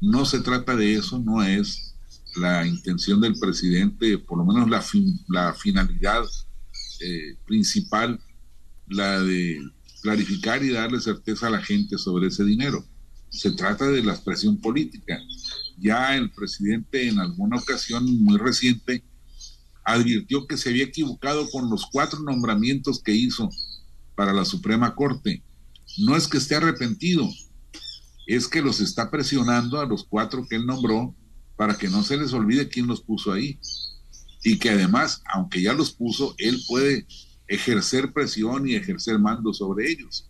no 0.00 0.24
se 0.24 0.40
trata 0.40 0.76
de 0.76 0.94
eso, 0.94 1.18
no 1.18 1.42
es 1.42 1.91
la 2.36 2.66
intención 2.66 3.20
del 3.20 3.38
presidente, 3.38 4.18
por 4.18 4.38
lo 4.38 4.44
menos 4.44 4.68
la, 5.28 5.52
finalidad 5.52 6.24
eh, 7.00 7.36
principal, 7.46 8.20
la 8.88 9.20
de 9.20 9.60
clarificar 10.02 10.62
y 10.64 10.70
darle 10.70 11.00
certeza 11.00 11.46
a 11.46 11.50
la 11.50 11.62
gente 11.62 11.98
sobre 11.98 12.28
ese 12.28 12.44
dinero. 12.44 12.84
Se 13.30 13.52
trata 13.52 13.86
de 13.88 14.02
la 14.02 14.12
expresión 14.12 14.58
política. 14.58 15.18
Ya 15.78 16.16
el 16.16 16.30
presidente 16.30 17.08
en 17.08 17.18
alguna 17.18 17.56
ocasión 17.56 18.04
muy 18.22 18.38
reciente 18.38 19.04
advirtió 19.84 20.46
que 20.46 20.56
se 20.56 20.70
había 20.70 20.84
equivocado 20.84 21.48
con 21.50 21.70
los 21.70 21.86
cuatro 21.86 22.20
nombramientos 22.20 23.02
que 23.02 23.12
hizo 23.12 23.48
para 24.14 24.32
la 24.32 24.44
Suprema 24.44 24.94
Corte. 24.94 25.42
No 25.98 26.16
es 26.16 26.28
que 26.28 26.38
esté 26.38 26.56
arrepentido, 26.56 27.28
es 28.26 28.48
que 28.48 28.62
los 28.62 28.80
está 28.80 29.10
presionando 29.10 29.80
a 29.80 29.86
los 29.86 30.04
cuatro 30.04 30.46
que 30.48 30.56
él 30.56 30.66
nombró 30.66 31.14
para 31.62 31.78
que 31.78 31.88
no 31.88 32.02
se 32.02 32.16
les 32.16 32.32
olvide 32.32 32.68
quién 32.68 32.88
los 32.88 33.00
puso 33.00 33.32
ahí. 33.32 33.56
Y 34.42 34.58
que 34.58 34.70
además, 34.70 35.22
aunque 35.32 35.62
ya 35.62 35.72
los 35.74 35.92
puso, 35.92 36.34
él 36.36 36.60
puede 36.66 37.06
ejercer 37.46 38.12
presión 38.12 38.68
y 38.68 38.74
ejercer 38.74 39.20
mando 39.20 39.54
sobre 39.54 39.88
ellos. 39.88 40.28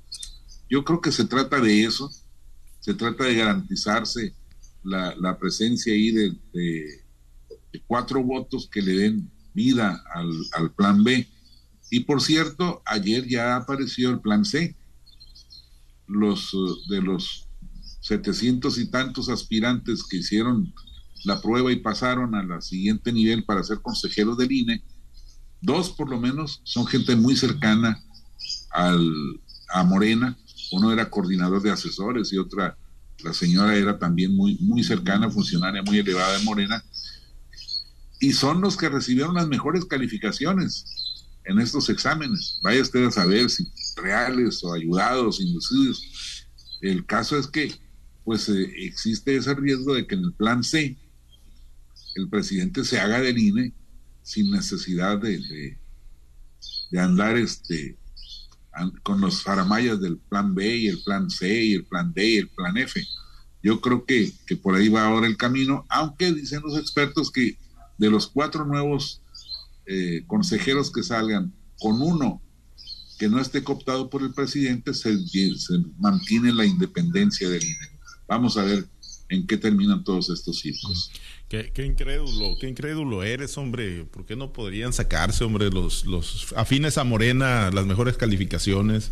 Yo 0.69 0.85
creo 0.85 1.01
que 1.01 1.11
se 1.11 1.25
trata 1.25 1.59
de 1.59 1.85
eso, 1.85 2.11
se 2.81 2.93
trata 2.93 3.25
de 3.25 3.37
garantizarse 3.37 4.35
la, 4.85 5.39
presencia 5.39 5.95
ahí 5.95 6.11
de, 6.11 6.37
de, 6.53 7.03
cuatro 7.87 8.23
votos 8.23 8.69
que 8.71 8.83
le 8.83 8.93
den 8.93 9.31
vida 9.55 10.05
al, 10.15 10.31
al 10.53 10.71
plan 10.75 11.03
B. 11.03 11.27
Y 11.91 12.01
por 12.01 12.21
cierto, 12.21 12.83
ayer 12.85 13.27
ya 13.27 13.57
apareció 13.57 14.11
el 14.11 14.21
plan 14.21 14.45
C. 14.45 14.77
Los 16.07 16.55
de 16.91 17.01
los 17.01 17.49
setecientos 18.03 18.77
y 18.77 18.91
tantos 18.91 19.31
aspirantes 19.31 20.05
que 20.05 20.19
hicieron 20.19 20.75
la 21.25 21.41
prueba 21.41 21.73
y 21.73 21.77
pasaron 21.77 22.35
a 22.35 22.43
la 22.43 22.61
siguiente 22.61 23.13
nivel 23.13 23.45
para 23.45 23.63
ser 23.63 23.81
consejeros 23.81 24.37
del 24.37 24.53
INE, 24.53 24.83
dos 25.61 25.91
por 25.91 26.11
lo 26.11 26.21
menos 26.21 26.61
son 26.65 26.87
gente 26.87 27.17
muy 27.17 27.37
cercana 27.37 28.03
al, 28.71 29.41
a 29.71 29.85
Morena. 29.85 30.37
Uno 30.73 30.93
era 30.93 31.11
coordinador 31.11 31.63
de 31.63 31.71
asesores 31.71 32.33
y 32.33 32.39
otra, 32.39 32.77
la 33.23 33.33
señora 33.33 33.77
era 33.77 33.99
también 33.99 34.35
muy, 34.35 34.57
muy 34.59 34.83
cercana, 34.83 35.31
funcionaria 35.31 35.83
muy 35.83 35.99
elevada 35.99 36.39
de 36.39 36.45
Morena. 36.45 36.83
Y 38.21 38.33
son 38.33 38.61
los 38.61 38.77
que 38.77 38.89
recibieron 38.89 39.35
las 39.35 39.49
mejores 39.49 39.85
calificaciones 39.85 40.85
en 41.45 41.59
estos 41.59 41.89
exámenes. 41.89 42.61
Vaya 42.63 42.83
usted 42.83 43.07
a 43.07 43.11
saber 43.11 43.51
si 43.51 43.67
reales 43.97 44.63
o 44.65 44.73
ayudados, 44.73 45.41
inducidos. 45.41 46.03
El 46.81 47.05
caso 47.05 47.37
es 47.37 47.47
que 47.47 47.73
pues 48.25 48.49
eh, 48.49 48.73
existe 48.79 49.37
ese 49.37 49.55
riesgo 49.55 49.95
de 49.95 50.07
que 50.07 50.15
en 50.15 50.25
el 50.25 50.33
plan 50.35 50.63
C 50.63 50.97
el 52.15 52.29
presidente 52.29 52.85
se 52.85 53.01
haga 53.01 53.21
del 53.21 53.39
INE 53.39 53.73
sin 54.23 54.51
necesidad 54.51 55.19
de, 55.19 55.39
de, 56.91 57.01
andar 57.01 57.37
este 57.37 57.97
con 59.03 59.21
los 59.21 59.43
faramayas 59.43 60.01
del 60.01 60.17
plan 60.17 60.55
B 60.55 60.77
y 60.77 60.87
el 60.87 61.03
plan 61.03 61.29
C 61.29 61.65
y 61.65 61.75
el 61.75 61.85
plan 61.85 62.13
D 62.15 62.27
y 62.27 62.37
el 62.39 62.49
plan 62.49 62.77
F. 62.79 63.05
Yo 63.63 63.81
creo 63.81 64.05
que, 64.07 64.33
que 64.47 64.57
por 64.57 64.75
ahí 64.75 64.89
va 64.89 65.07
ahora 65.07 65.27
el 65.27 65.37
camino, 65.37 65.85
aunque 65.89 66.33
dicen 66.33 66.63
los 66.63 66.79
expertos 66.79 67.31
que 67.31 67.59
de 67.99 68.11
los 68.11 68.27
cuatro 68.27 68.65
nuevos 68.65 69.21
eh, 69.87 70.25
consejeros 70.27 70.91
que 70.91 71.03
salgan, 71.03 71.53
con 71.79 72.01
uno 72.01 72.41
que 73.19 73.29
no 73.29 73.41
esté 73.41 73.63
cooptado 73.63 74.09
por 74.09 74.23
el 74.23 74.33
presidente, 74.33 74.95
se, 74.95 75.19
se 75.27 75.79
mantiene 75.99 76.53
la 76.53 76.65
independencia 76.65 77.49
del 77.49 77.63
INE. 77.63 77.91
Vamos 78.27 78.57
a 78.57 78.65
ver 78.65 78.87
en 79.33 79.47
qué 79.47 79.57
terminan 79.57 80.05
todos 80.05 80.31
estos 80.31 80.59
circos. 80.59 81.11
Qué, 81.49 81.71
qué, 81.73 81.85
incrédulo, 81.85 82.57
qué 82.59 82.69
incrédulo 82.69 83.23
eres, 83.23 83.57
hombre. 83.59 84.05
¿Por 84.05 84.25
qué 84.25 84.37
no 84.37 84.53
podrían 84.53 84.93
sacarse, 84.93 85.45
hombre, 85.45 85.71
los, 85.71 86.05
los 86.07 86.53
afines 86.57 86.99
a 86.99 87.05
Morena 87.05 87.71
las 87.73 87.87
mejores 87.87 88.17
calificaciones? 88.17 89.11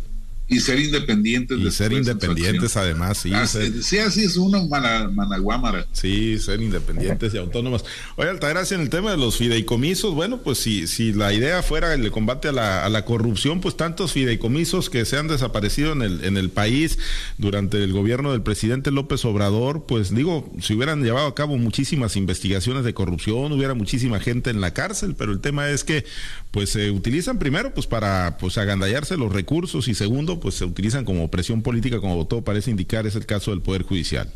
Y 0.51 0.59
ser 0.59 0.79
independientes. 0.79 1.57
Y 1.57 1.71
ser 1.71 1.93
independientes 1.93 2.75
además, 2.75 3.19
sí. 3.19 3.31
Ah, 3.33 3.47
sí, 3.47 3.97
así 3.99 4.25
es 4.25 4.35
una 4.35 4.61
managuámara. 5.09 5.87
Sí, 5.93 6.37
ser 6.39 6.61
independientes 6.61 7.33
y 7.33 7.37
autónomos. 7.37 7.85
Oye, 8.17 8.29
Altagracia, 8.29 8.75
en 8.75 8.81
el 8.81 8.89
tema 8.89 9.11
de 9.11 9.17
los 9.17 9.37
fideicomisos, 9.37 10.13
bueno, 10.13 10.39
pues 10.39 10.57
si, 10.57 10.87
si 10.87 11.13
la 11.13 11.31
idea 11.31 11.63
fuera 11.63 11.93
el 11.93 12.11
combate 12.11 12.49
a 12.49 12.51
la, 12.51 12.85
a 12.85 12.89
la 12.89 13.05
corrupción, 13.05 13.61
pues 13.61 13.77
tantos 13.77 14.11
fideicomisos 14.11 14.89
que 14.89 15.05
se 15.05 15.17
han 15.17 15.29
desaparecido 15.29 15.93
en 15.93 16.01
el, 16.01 16.25
en 16.25 16.35
el 16.35 16.49
país 16.49 16.99
durante 17.37 17.81
el 17.81 17.93
gobierno 17.93 18.33
del 18.33 18.41
presidente 18.41 18.91
López 18.91 19.23
Obrador, 19.23 19.85
pues 19.87 20.13
digo, 20.13 20.51
si 20.59 20.73
hubieran 20.73 21.01
llevado 21.01 21.27
a 21.27 21.35
cabo 21.35 21.57
muchísimas 21.57 22.17
investigaciones 22.17 22.83
de 22.83 22.93
corrupción, 22.93 23.53
hubiera 23.53 23.73
muchísima 23.73 24.19
gente 24.19 24.49
en 24.49 24.59
la 24.59 24.73
cárcel, 24.73 25.15
pero 25.17 25.31
el 25.31 25.39
tema 25.39 25.69
es 25.69 25.85
que 25.85 26.03
pues 26.51 26.71
se 26.71 26.91
utilizan 26.91 27.39
primero 27.39 27.73
pues 27.73 27.87
para 27.87 28.37
pues 28.37 28.57
agandallarse 28.57 29.15
los 29.15 29.31
recursos 29.31 29.87
y 29.87 29.93
segundo 29.93 30.40
pues 30.41 30.55
se 30.55 30.65
utilizan 30.65 31.05
como 31.05 31.29
presión 31.29 31.61
política, 31.61 32.01
como 32.01 32.25
todo 32.27 32.41
parece 32.41 32.71
indicar, 32.71 33.07
es 33.07 33.15
el 33.15 33.25
caso 33.25 33.51
del 33.51 33.61
Poder 33.61 33.83
Judicial. 33.83 34.29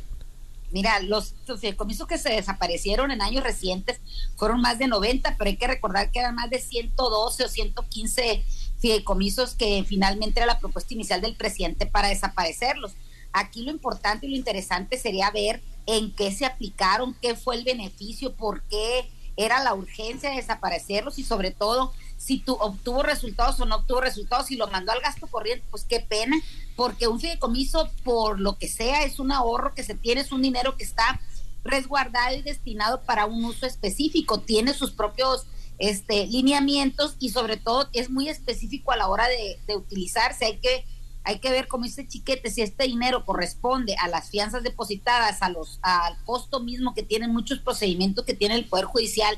Mira, 0.72 1.00
los, 1.00 1.36
fideicomisos 1.46 2.08
que 2.08 2.18
se 2.18 2.30
desaparecieron 2.30 3.12
en 3.12 3.22
años 3.22 3.44
recientes 3.44 4.00
fueron 4.36 4.62
más 4.62 4.80
de 4.80 4.88
90, 4.88 5.36
pero 5.38 5.50
hay 5.50 5.58
que 5.58 5.68
recordar 5.68 6.12
que 6.12 6.20
eran 6.20 6.36
más 6.36 6.50
de 6.50 6.60
112 6.60 7.46
o 7.46 7.48
115 7.48 8.44
fideicomisos 8.80 9.56
que 9.56 9.84
finalmente 9.88 10.40
era 10.40 10.48
la 10.48 10.60
propuesta 10.60 10.94
inicial 10.94 11.22
del 11.22 11.36
presidente 11.36 11.86
para 11.86 12.10
desaparecerlos. 12.10 12.94
Aquí 13.32 13.64
lo 13.64 13.72
importante 13.72 14.26
y 14.26 14.30
lo 14.30 14.36
interesante 14.36 14.98
sería 14.98 15.32
ver 15.32 15.62
en 15.86 16.12
qué 16.12 16.32
se 16.32 16.46
aplicaron, 16.46 17.16
qué 17.22 17.36
fue 17.36 17.56
el 17.56 17.64
beneficio, 17.64 18.34
por 18.34 18.62
qué 18.64 19.10
era 19.38 19.64
la 19.64 19.74
urgencia 19.74 20.30
de 20.30 20.38
desaparecerlos 20.38 21.20
y 21.20 21.24
sobre 21.24 21.52
todo 21.52 21.94
si 22.26 22.40
tu, 22.40 22.54
obtuvo 22.54 23.04
resultados 23.04 23.60
o 23.60 23.66
no 23.66 23.76
obtuvo 23.76 24.02
resultados, 24.02 24.48
si 24.48 24.56
lo 24.56 24.66
mandó 24.66 24.92
al 24.92 25.00
gasto 25.00 25.28
corriente, 25.28 25.64
pues 25.70 25.86
qué 25.88 26.00
pena, 26.00 26.36
porque 26.76 27.08
un 27.08 27.20
fideicomiso, 27.20 27.92
por 28.04 28.40
lo 28.40 28.58
que 28.58 28.68
sea, 28.68 29.04
es 29.04 29.20
un 29.20 29.32
ahorro 29.32 29.76
que 29.76 29.84
se 29.84 29.94
tiene, 29.94 30.22
es 30.22 30.32
un 30.32 30.42
dinero 30.42 30.76
que 30.76 30.86
está 30.86 31.22
resguardado 31.64 32.36
y 32.36 32.42
destinado 32.42 33.04
para 33.04 33.28
un 33.28 33.46
uso 33.46 33.68
específico, 33.68 34.40
tiene 34.40 34.74
sus 34.74 34.90
propios 34.90 35.46
este, 35.78 36.26
lineamientos 36.26 37.16
y 37.20 37.30
sobre 37.30 37.58
todo 37.58 37.90
es 37.94 38.10
muy 38.10 38.28
específico 38.28 38.92
a 38.92 38.98
la 38.98 39.08
hora 39.08 39.28
de, 39.28 39.60
de 39.68 39.76
utilizarse. 39.76 40.46
Hay 40.46 40.58
que, 40.58 40.84
hay 41.24 41.38
que 41.38 41.52
ver, 41.52 41.68
como 41.68 41.84
dice 41.84 42.08
Chiquete, 42.08 42.50
si 42.50 42.64
este 42.64 42.86
dinero 42.86 43.24
corresponde 43.24 43.96
a 44.02 44.08
las 44.08 44.32
fianzas 44.32 44.64
depositadas, 44.64 45.44
a 45.44 45.50
los, 45.50 45.78
al 45.84 46.18
costo 46.24 46.60
mismo 46.60 46.96
que 46.96 47.04
tienen 47.04 47.32
muchos 47.32 47.60
procedimientos 47.60 48.26
que 48.26 48.34
tiene 48.34 48.56
el 48.56 48.66
Poder 48.66 48.86
Judicial 48.86 49.38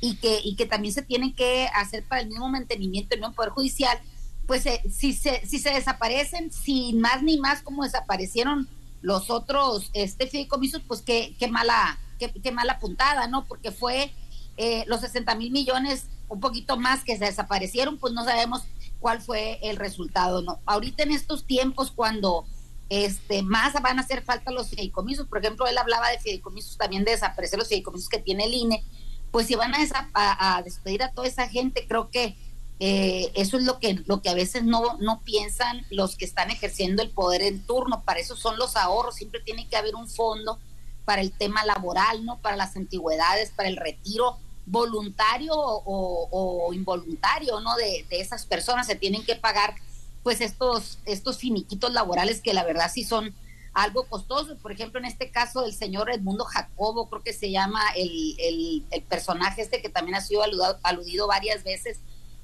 y 0.00 0.16
que, 0.16 0.40
y 0.42 0.56
que 0.56 0.66
también 0.66 0.94
se 0.94 1.02
tienen 1.02 1.34
que 1.34 1.68
hacer 1.74 2.04
para 2.04 2.20
el 2.20 2.28
mismo 2.28 2.48
mantenimiento 2.48 3.10
del 3.10 3.20
mismo 3.20 3.34
Poder 3.34 3.50
Judicial, 3.50 3.98
pues 4.46 4.66
eh, 4.66 4.82
si, 4.90 5.12
se, 5.12 5.44
si 5.46 5.58
se 5.58 5.70
desaparecen, 5.70 6.52
sin 6.52 7.00
más 7.00 7.22
ni 7.22 7.38
más 7.38 7.62
como 7.62 7.84
desaparecieron 7.84 8.68
los 9.02 9.30
otros 9.30 9.90
este 9.92 10.26
fideicomisos, 10.26 10.82
pues 10.86 11.02
qué, 11.02 11.34
qué 11.38 11.48
mala, 11.48 11.98
qué, 12.18 12.32
qué, 12.32 12.52
mala 12.52 12.78
puntada, 12.78 13.28
¿no? 13.28 13.44
Porque 13.46 13.70
fue 13.72 14.12
eh, 14.56 14.84
los 14.86 15.00
60 15.00 15.34
mil 15.34 15.50
millones, 15.50 16.06
un 16.28 16.40
poquito 16.40 16.76
más 16.76 17.04
que 17.04 17.16
se 17.16 17.24
desaparecieron, 17.24 17.98
pues 17.98 18.12
no 18.12 18.24
sabemos 18.24 18.62
cuál 19.00 19.20
fue 19.20 19.58
el 19.62 19.76
resultado, 19.76 20.42
¿no? 20.42 20.60
Ahorita 20.66 21.02
en 21.02 21.12
estos 21.12 21.46
tiempos 21.46 21.90
cuando 21.90 22.46
este 22.88 23.42
más 23.42 23.72
van 23.82 23.98
a 23.98 24.02
hacer 24.02 24.22
falta 24.22 24.50
los 24.50 24.68
fideicomisos, 24.70 25.26
por 25.26 25.38
ejemplo, 25.38 25.66
él 25.66 25.76
hablaba 25.76 26.08
de 26.08 26.18
fideicomisos 26.18 26.76
también 26.76 27.04
de 27.04 27.12
desaparecer 27.12 27.58
los 27.58 27.68
fideicomisos 27.68 28.08
que 28.08 28.18
tiene 28.18 28.44
el 28.44 28.54
INE, 28.54 28.84
pues 29.30 29.46
si 29.46 29.54
van 29.54 29.72
a, 29.74 30.62
despedir 30.62 31.02
a 31.02 31.12
toda 31.12 31.28
esa 31.28 31.48
gente, 31.48 31.86
creo 31.86 32.10
que 32.10 32.36
eh, 32.78 33.30
eso 33.34 33.56
es 33.56 33.64
lo 33.64 33.78
que, 33.78 34.02
lo 34.06 34.20
que 34.22 34.28
a 34.28 34.34
veces 34.34 34.64
no, 34.64 34.96
no 34.98 35.20
piensan 35.24 35.84
los 35.90 36.16
que 36.16 36.24
están 36.24 36.50
ejerciendo 36.50 37.02
el 37.02 37.10
poder 37.10 37.42
en 37.42 37.62
turno. 37.62 38.02
Para 38.04 38.20
eso 38.20 38.36
son 38.36 38.58
los 38.58 38.76
ahorros. 38.76 39.16
Siempre 39.16 39.40
tiene 39.40 39.68
que 39.68 39.76
haber 39.76 39.94
un 39.94 40.08
fondo 40.08 40.58
para 41.04 41.22
el 41.22 41.32
tema 41.32 41.64
laboral, 41.64 42.24
¿no? 42.24 42.38
Para 42.38 42.56
las 42.56 42.76
antigüedades, 42.76 43.50
para 43.50 43.68
el 43.68 43.76
retiro 43.76 44.38
voluntario 44.66 45.52
o, 45.54 46.72
involuntario, 46.72 47.60
¿no? 47.60 47.76
De, 47.76 48.04
de, 48.10 48.20
esas 48.20 48.44
personas 48.46 48.86
se 48.86 48.96
tienen 48.96 49.24
que 49.24 49.36
pagar, 49.36 49.76
pues, 50.22 50.40
estos, 50.40 50.98
estos 51.04 51.38
finiquitos 51.38 51.92
laborales 51.92 52.40
que 52.40 52.52
la 52.52 52.64
verdad 52.64 52.90
sí 52.92 53.04
son 53.04 53.34
algo 53.76 54.06
costoso. 54.06 54.56
Por 54.56 54.72
ejemplo, 54.72 54.98
en 54.98 55.04
este 55.04 55.30
caso 55.30 55.60
del 55.60 55.74
señor 55.74 56.10
Edmundo 56.10 56.44
Jacobo, 56.44 57.08
creo 57.08 57.22
que 57.22 57.34
se 57.34 57.50
llama 57.50 57.80
el, 57.94 58.82
personaje 59.08 59.62
este 59.62 59.82
que 59.82 59.90
también 59.90 60.16
ha 60.16 60.22
sido 60.22 60.42
aludido 60.82 61.26
varias 61.26 61.62
veces, 61.62 62.00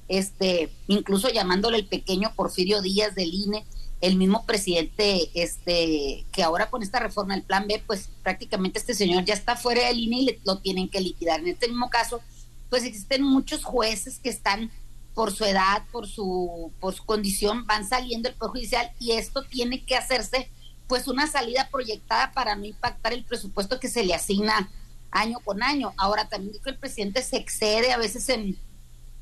este, 0.07 0.71
incluso 0.87 1.29
llamándole 1.29 1.77
el 1.77 1.87
pequeño 1.87 2.33
Porfirio 2.35 2.81
Díaz 2.81 3.15
del 3.15 3.33
INE, 3.33 3.65
el 3.99 4.15
mismo 4.15 4.45
presidente, 4.45 5.31
este, 5.33 6.25
que 6.31 6.43
ahora 6.43 6.69
con 6.69 6.83
esta 6.83 6.99
reforma 6.99 7.33
del 7.33 7.43
plan 7.43 7.67
B, 7.67 7.81
pues 7.87 8.09
prácticamente 8.21 8.77
este 8.77 8.93
señor 8.93 9.25
ya 9.25 9.33
está 9.33 9.55
fuera 9.55 9.87
del 9.87 9.99
INE 9.99 10.17
y 10.21 10.39
lo 10.45 10.59
tienen 10.59 10.87
que 10.87 11.01
liquidar. 11.01 11.39
En 11.39 11.47
este 11.47 11.67
mismo 11.67 11.89
caso, 11.89 12.21
pues 12.69 12.83
existen 12.83 13.23
muchos 13.23 13.63
jueces 13.63 14.19
que 14.19 14.29
están 14.29 14.71
por 15.15 15.31
su 15.31 15.45
edad, 15.45 15.83
por 15.91 16.07
su, 16.07 16.71
por 16.79 16.93
su 16.93 17.05
condición, 17.05 17.65
van 17.65 17.87
saliendo 17.87 18.29
del 18.29 18.37
Poder 18.37 18.51
Judicial 18.51 18.91
y 18.99 19.13
esto 19.13 19.43
tiene 19.43 19.83
que 19.83 19.95
hacerse 19.95 20.51
pues 20.87 21.07
una 21.07 21.27
salida 21.27 21.69
proyectada 21.71 22.31
para 22.33 22.55
no 22.55 22.65
impactar 22.65 23.13
el 23.13 23.23
presupuesto 23.23 23.79
que 23.79 23.89
se 23.89 24.03
le 24.03 24.13
asigna 24.13 24.69
año 25.11 25.39
con 25.43 25.63
año. 25.63 25.93
Ahora 25.97 26.27
también 26.27 26.53
dijo 26.53 26.69
el 26.69 26.77
presidente 26.77 27.21
se 27.21 27.37
excede 27.37 27.91
a 27.91 27.97
veces 27.97 28.29
en, 28.29 28.57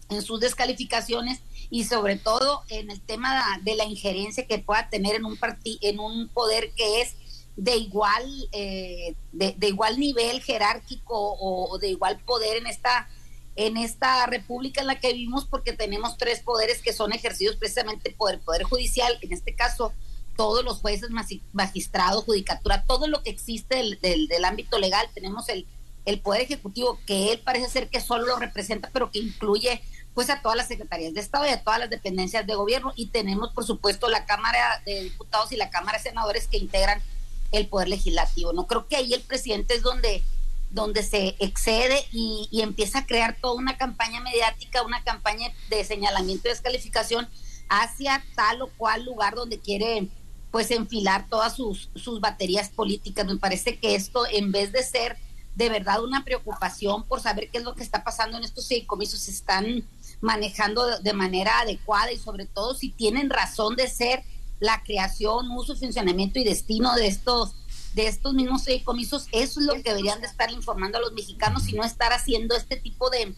en 0.10 0.22
sus 0.22 0.39
descalificaciones 0.39 1.41
y 1.70 1.86
sobre 1.86 2.18
todo 2.18 2.63
en 2.70 2.91
el 2.91 3.01
tema 3.01 3.60
de 3.63 3.75
la 3.75 3.86
injerencia 3.86 4.46
que 4.46 4.60
pueda 4.60 4.89
tener 4.89 5.15
en 5.15 5.25
un 5.25 5.39
en 5.82 6.00
un 6.00 6.27
poder 6.30 6.72
que 6.75 7.01
es 7.01 7.15
de 7.56 7.77
igual 7.77 8.50
eh, 8.51 9.15
de, 9.32 9.68
igual 9.68 10.00
nivel 10.00 10.41
jerárquico 10.41 11.15
o, 11.15 11.77
de 11.80 11.89
igual 11.89 12.20
poder 12.20 12.58
en 12.58 12.68
esta 12.68 13.10
en 13.56 13.77
esta 13.77 14.25
república 14.25 14.82
en 14.82 14.88
la 14.88 15.00
que 15.00 15.13
vivimos 15.13 15.46
porque 15.46 15.74
tenemos 15.74 16.18
tres 16.18 16.41
poderes 16.41 16.82
que 16.82 16.94
son 16.94 17.13
ejercidos 17.13 17.58
precisamente 17.58 18.12
por 18.12 18.34
el 18.34 18.39
poder 18.39 18.63
judicial 18.63 19.18
en 19.22 19.34
este 19.34 19.56
caso 19.56 19.94
todos 20.35 20.63
los 20.63 20.79
jueces 20.79 21.09
magistrados 21.53 22.23
judicatura 22.23 22.85
todo 22.85 23.07
lo 23.07 23.23
que 23.23 23.29
existe 23.29 23.75
del, 23.75 24.27
del, 24.27 24.45
ámbito 24.45 24.79
legal 24.79 25.07
tenemos 25.13 25.50
el 25.50 25.67
el 26.05 26.19
poder 26.19 26.41
ejecutivo 26.41 27.00
que 27.05 27.31
él 27.31 27.39
parece 27.39 27.69
ser 27.69 27.89
que 27.89 28.01
solo 28.01 28.25
lo 28.25 28.38
representa 28.38 28.89
pero 28.91 29.11
que 29.11 29.19
incluye 29.19 29.81
pues 30.13 30.29
a 30.29 30.41
todas 30.41 30.57
las 30.57 30.67
secretarías 30.67 31.13
de 31.13 31.21
Estado 31.21 31.45
y 31.45 31.50
a 31.50 31.63
todas 31.63 31.79
las 31.79 31.89
dependencias 31.89 32.45
de 32.45 32.55
gobierno 32.55 32.91
y 32.95 33.07
tenemos 33.07 33.51
por 33.53 33.65
supuesto 33.65 34.09
la 34.09 34.25
Cámara 34.25 34.81
de 34.85 35.03
Diputados 35.03 35.51
y 35.51 35.57
la 35.57 35.69
Cámara 35.69 35.97
de 35.97 36.03
Senadores 36.03 36.47
que 36.47 36.57
integran 36.57 37.01
el 37.51 37.67
poder 37.67 37.89
legislativo. 37.89 38.53
No 38.53 38.65
creo 38.65 38.88
que 38.88 38.95
ahí 38.95 39.13
el 39.13 39.21
presidente 39.21 39.75
es 39.75 39.83
donde 39.83 40.23
donde 40.71 41.03
se 41.03 41.35
excede 41.39 42.05
y, 42.13 42.47
empieza 42.61 43.00
a 43.00 43.05
crear 43.05 43.35
toda 43.41 43.55
una 43.55 43.77
campaña 43.77 44.21
mediática, 44.21 44.83
una 44.83 45.03
campaña 45.03 45.51
de 45.69 45.83
señalamiento 45.83 46.47
y 46.47 46.51
descalificación 46.51 47.27
hacia 47.67 48.23
tal 48.35 48.61
o 48.61 48.67
cual 48.77 49.03
lugar 49.03 49.35
donde 49.35 49.59
quiere 49.59 50.07
pues 50.51 50.70
enfilar 50.72 51.27
todas 51.29 51.55
sus, 51.55 51.89
sus 51.96 52.20
baterías 52.20 52.70
políticas. 52.70 53.25
Me 53.25 53.38
parece 53.38 53.79
que 53.79 53.96
esto, 53.96 54.25
en 54.29 54.51
vez 54.51 54.72
de 54.72 54.84
ser 54.84 55.17
de 55.55 55.70
verdad 55.70 56.03
una 56.03 56.24
preocupación 56.24 57.03
por 57.03 57.20
saber 57.20 57.50
qué 57.50 57.58
es 57.58 57.63
lo 57.63 57.75
que 57.75 57.84
está 57.84 58.03
pasando 58.03 58.38
en 58.38 58.43
estos 58.43 58.70
comisos, 58.88 59.22
se 59.22 59.31
están 59.31 59.84
manejando 60.22 61.00
de 61.00 61.13
manera 61.13 61.60
adecuada 61.60 62.12
y 62.12 62.17
sobre 62.17 62.46
todo 62.46 62.75
si 62.75 62.89
tienen 62.89 63.29
razón 63.29 63.75
de 63.75 63.88
ser 63.88 64.24
la 64.60 64.84
creación, 64.84 65.50
uso, 65.51 65.75
funcionamiento 65.75 66.39
y 66.39 66.43
destino 66.43 66.96
de 66.96 67.08
estos 67.08 67.55
de 67.93 68.08
estos 68.08 68.34
mismos 68.34 68.65
comisos, 68.86 69.27
eso 69.34 69.60
es 69.60 69.65
lo 69.65 69.74
que 69.74 69.84
deberían 69.84 70.22
de 70.22 70.27
estar 70.27 70.50
informando 70.50 70.98
a 70.98 71.01
los 71.01 71.12
mexicanos 71.12 71.67
y 71.67 71.74
no 71.74 71.84
estar 71.84 72.13
haciendo 72.13 72.55
este 72.55 72.77
tipo 72.77 73.10
de, 73.10 73.36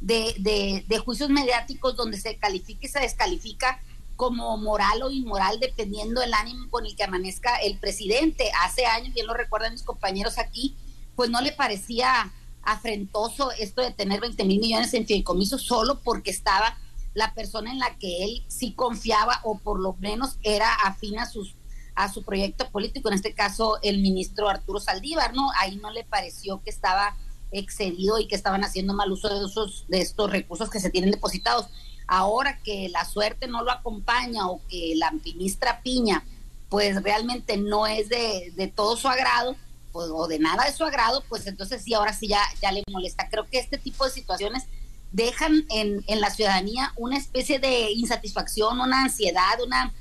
de, 0.00 0.84
de, 0.86 0.98
juicios 0.98 1.30
mediáticos 1.30 1.96
donde 1.96 2.20
se 2.20 2.36
califica 2.36 2.86
y 2.86 2.88
se 2.90 3.00
descalifica 3.00 3.80
como 4.16 4.56
moral 4.56 5.02
o 5.02 5.10
inmoral 5.10 5.58
dependiendo 5.60 6.20
del 6.20 6.34
ánimo 6.34 6.70
con 6.70 6.86
el 6.86 6.96
que 6.96 7.04
amanezca 7.04 7.56
el 7.56 7.78
presidente. 7.78 8.50
Hace 8.62 8.86
años, 8.86 9.14
bien 9.14 9.26
lo 9.26 9.34
recuerdan 9.34 9.72
mis 9.72 9.82
compañeros 9.82 10.38
aquí, 10.38 10.76
pues 11.16 11.30
no 11.30 11.40
le 11.40 11.52
parecía 11.52 12.32
afrentoso 12.62 13.50
esto 13.52 13.82
de 13.82 13.92
tener 13.92 14.20
20 14.20 14.44
mil 14.44 14.60
millones 14.60 14.94
en 14.94 15.06
fideicomiso 15.06 15.58
solo 15.58 16.00
porque 16.00 16.30
estaba 16.30 16.78
la 17.12 17.34
persona 17.34 17.70
en 17.70 17.78
la 17.78 17.96
que 17.98 18.24
él 18.24 18.44
sí 18.48 18.72
confiaba 18.72 19.40
o 19.44 19.58
por 19.58 19.80
lo 19.80 19.94
menos 19.94 20.38
era 20.42 20.72
afín 20.74 21.18
a 21.18 21.26
sus 21.26 21.54
a 21.94 22.12
su 22.12 22.24
proyecto 22.24 22.68
político, 22.70 23.08
en 23.08 23.14
este 23.14 23.34
caso 23.34 23.78
el 23.82 24.02
ministro 24.02 24.48
Arturo 24.48 24.80
Saldívar, 24.80 25.32
¿no? 25.32 25.50
Ahí 25.60 25.76
no 25.76 25.92
le 25.92 26.02
pareció 26.02 26.60
que 26.60 26.70
estaba 26.70 27.16
excedido 27.54 28.18
y 28.18 28.26
que 28.26 28.34
estaban 28.34 28.64
haciendo 28.64 28.94
mal 28.94 29.10
uso 29.10 29.28
de 29.28 29.46
esos 29.46 29.84
de 29.88 30.00
estos 30.00 30.30
recursos 30.30 30.70
que 30.70 30.80
se 30.80 30.90
tienen 30.90 31.10
depositados. 31.10 31.66
Ahora 32.06 32.58
que 32.62 32.88
la 32.90 33.04
suerte 33.04 33.46
no 33.46 33.62
lo 33.62 33.70
acompaña 33.70 34.48
o 34.48 34.60
que 34.68 34.92
la 34.96 35.10
ministra 35.10 35.80
Piña 35.82 36.24
pues 36.68 37.02
realmente 37.02 37.56
no 37.56 37.86
es 37.86 38.08
de, 38.08 38.52
de 38.56 38.66
todo 38.66 38.96
su 38.96 39.08
agrado, 39.08 39.54
pues, 39.92 40.08
o 40.12 40.26
de 40.26 40.40
nada 40.40 40.64
de 40.64 40.72
su 40.72 40.82
agrado, 40.84 41.22
pues 41.28 41.46
entonces 41.46 41.82
sí, 41.84 41.94
ahora 41.94 42.12
sí 42.12 42.26
ya, 42.26 42.40
ya 42.60 42.72
le 42.72 42.82
molesta. 42.90 43.28
Creo 43.28 43.46
que 43.48 43.60
este 43.60 43.78
tipo 43.78 44.04
de 44.04 44.10
situaciones 44.10 44.64
dejan 45.12 45.64
en, 45.70 46.02
en 46.08 46.20
la 46.20 46.30
ciudadanía 46.30 46.92
una 46.96 47.16
especie 47.16 47.60
de 47.60 47.92
insatisfacción, 47.92 48.80
una 48.80 49.04
ansiedad, 49.04 49.60
una 49.64 49.94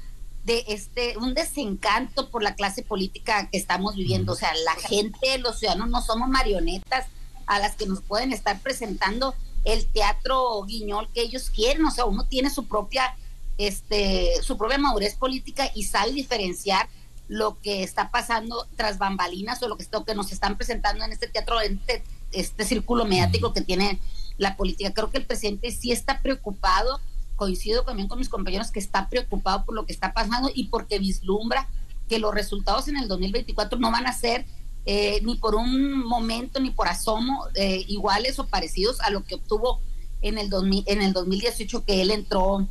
de 0.45 0.65
este 0.67 1.17
un 1.17 1.33
desencanto 1.33 2.29
por 2.29 2.43
la 2.43 2.55
clase 2.55 2.81
política 2.81 3.47
que 3.51 3.57
estamos 3.59 3.95
viviendo. 3.95 4.33
O 4.33 4.35
sea, 4.35 4.51
la 4.65 4.73
gente, 4.73 5.37
los 5.37 5.59
ciudadanos 5.59 5.89
no 5.89 6.01
somos 6.01 6.27
marionetas 6.27 7.05
a 7.45 7.59
las 7.59 7.75
que 7.75 7.85
nos 7.85 8.01
pueden 8.01 8.33
estar 8.33 8.59
presentando 8.59 9.35
el 9.63 9.85
teatro 9.85 10.63
guiñol 10.63 11.09
que 11.13 11.21
ellos 11.21 11.49
quieren. 11.49 11.85
O 11.85 11.91
sea, 11.91 12.05
uno 12.05 12.25
tiene 12.25 12.49
su 12.49 12.67
propia, 12.67 13.15
este, 13.57 14.41
su 14.41 14.57
propia 14.57 14.77
madurez 14.77 15.15
política 15.15 15.69
y 15.73 15.83
sabe 15.83 16.11
diferenciar 16.11 16.87
lo 17.27 17.59
que 17.61 17.83
está 17.83 18.11
pasando 18.11 18.67
tras 18.75 18.97
bambalinas 18.97 19.61
o 19.63 19.67
lo 19.67 19.77
que, 19.77 19.85
que 20.05 20.15
nos 20.15 20.31
están 20.31 20.57
presentando 20.57 21.05
en 21.05 21.11
este 21.11 21.27
teatro, 21.27 21.61
en 21.61 21.79
este, 21.79 22.03
este 22.31 22.65
círculo 22.65 23.05
mediático 23.05 23.53
que 23.53 23.61
tiene 23.61 23.99
la 24.37 24.57
política. 24.57 24.93
Creo 24.93 25.09
que 25.09 25.17
el 25.17 25.25
presidente 25.25 25.71
sí 25.71 25.91
está 25.91 26.21
preocupado, 26.21 26.99
coincido 27.35 27.83
también 27.83 28.07
con 28.07 28.19
mis 28.19 28.29
compañeros 28.29 28.71
que 28.71 28.79
está 28.79 29.09
preocupado 29.09 29.65
por 29.65 29.75
lo 29.75 29.85
que 29.85 29.93
está 29.93 30.13
pasando 30.13 30.51
y 30.53 30.65
porque 30.65 30.99
vislumbra 30.99 31.67
que 32.09 32.19
los 32.19 32.33
resultados 32.33 32.87
en 32.87 32.97
el 32.97 33.07
2024 33.07 33.79
no 33.79 33.91
van 33.91 34.05
a 34.07 34.13
ser 34.13 34.45
eh, 34.85 35.21
ni 35.23 35.35
por 35.35 35.55
un 35.55 36.05
momento 36.05 36.59
ni 36.59 36.71
por 36.71 36.87
asomo 36.87 37.45
eh, 37.55 37.83
iguales 37.87 38.39
o 38.39 38.47
parecidos 38.47 38.99
a 39.01 39.09
lo 39.09 39.23
que 39.23 39.35
obtuvo 39.35 39.79
en 40.21 40.37
el, 40.37 40.49
en 40.85 41.01
el 41.01 41.13
2018 41.13 41.85
que 41.85 42.01
él 42.01 42.11
entró 42.11 42.67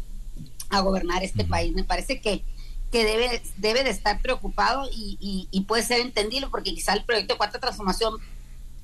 a 0.70 0.80
gobernar 0.80 1.22
este 1.22 1.44
país. 1.44 1.74
Me 1.74 1.84
parece 1.84 2.20
que 2.20 2.44
que 2.92 3.06
debe, 3.06 3.42
debe 3.56 3.84
de 3.84 3.90
estar 3.90 4.20
preocupado 4.20 4.86
y, 4.92 5.48
y, 5.50 5.60
puede 5.62 5.82
ser 5.82 6.00
entendido 6.00 6.50
porque 6.50 6.74
quizá 6.74 6.92
el 6.92 7.04
proyecto 7.04 7.32
de 7.32 7.38
cuarta 7.38 7.58
transformación 7.58 8.18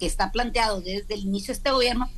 que 0.00 0.06
está 0.06 0.32
planteado 0.32 0.80
desde 0.80 1.12
el 1.12 1.20
inicio 1.20 1.48
de 1.48 1.58
este 1.58 1.70
gobierno, 1.70 2.08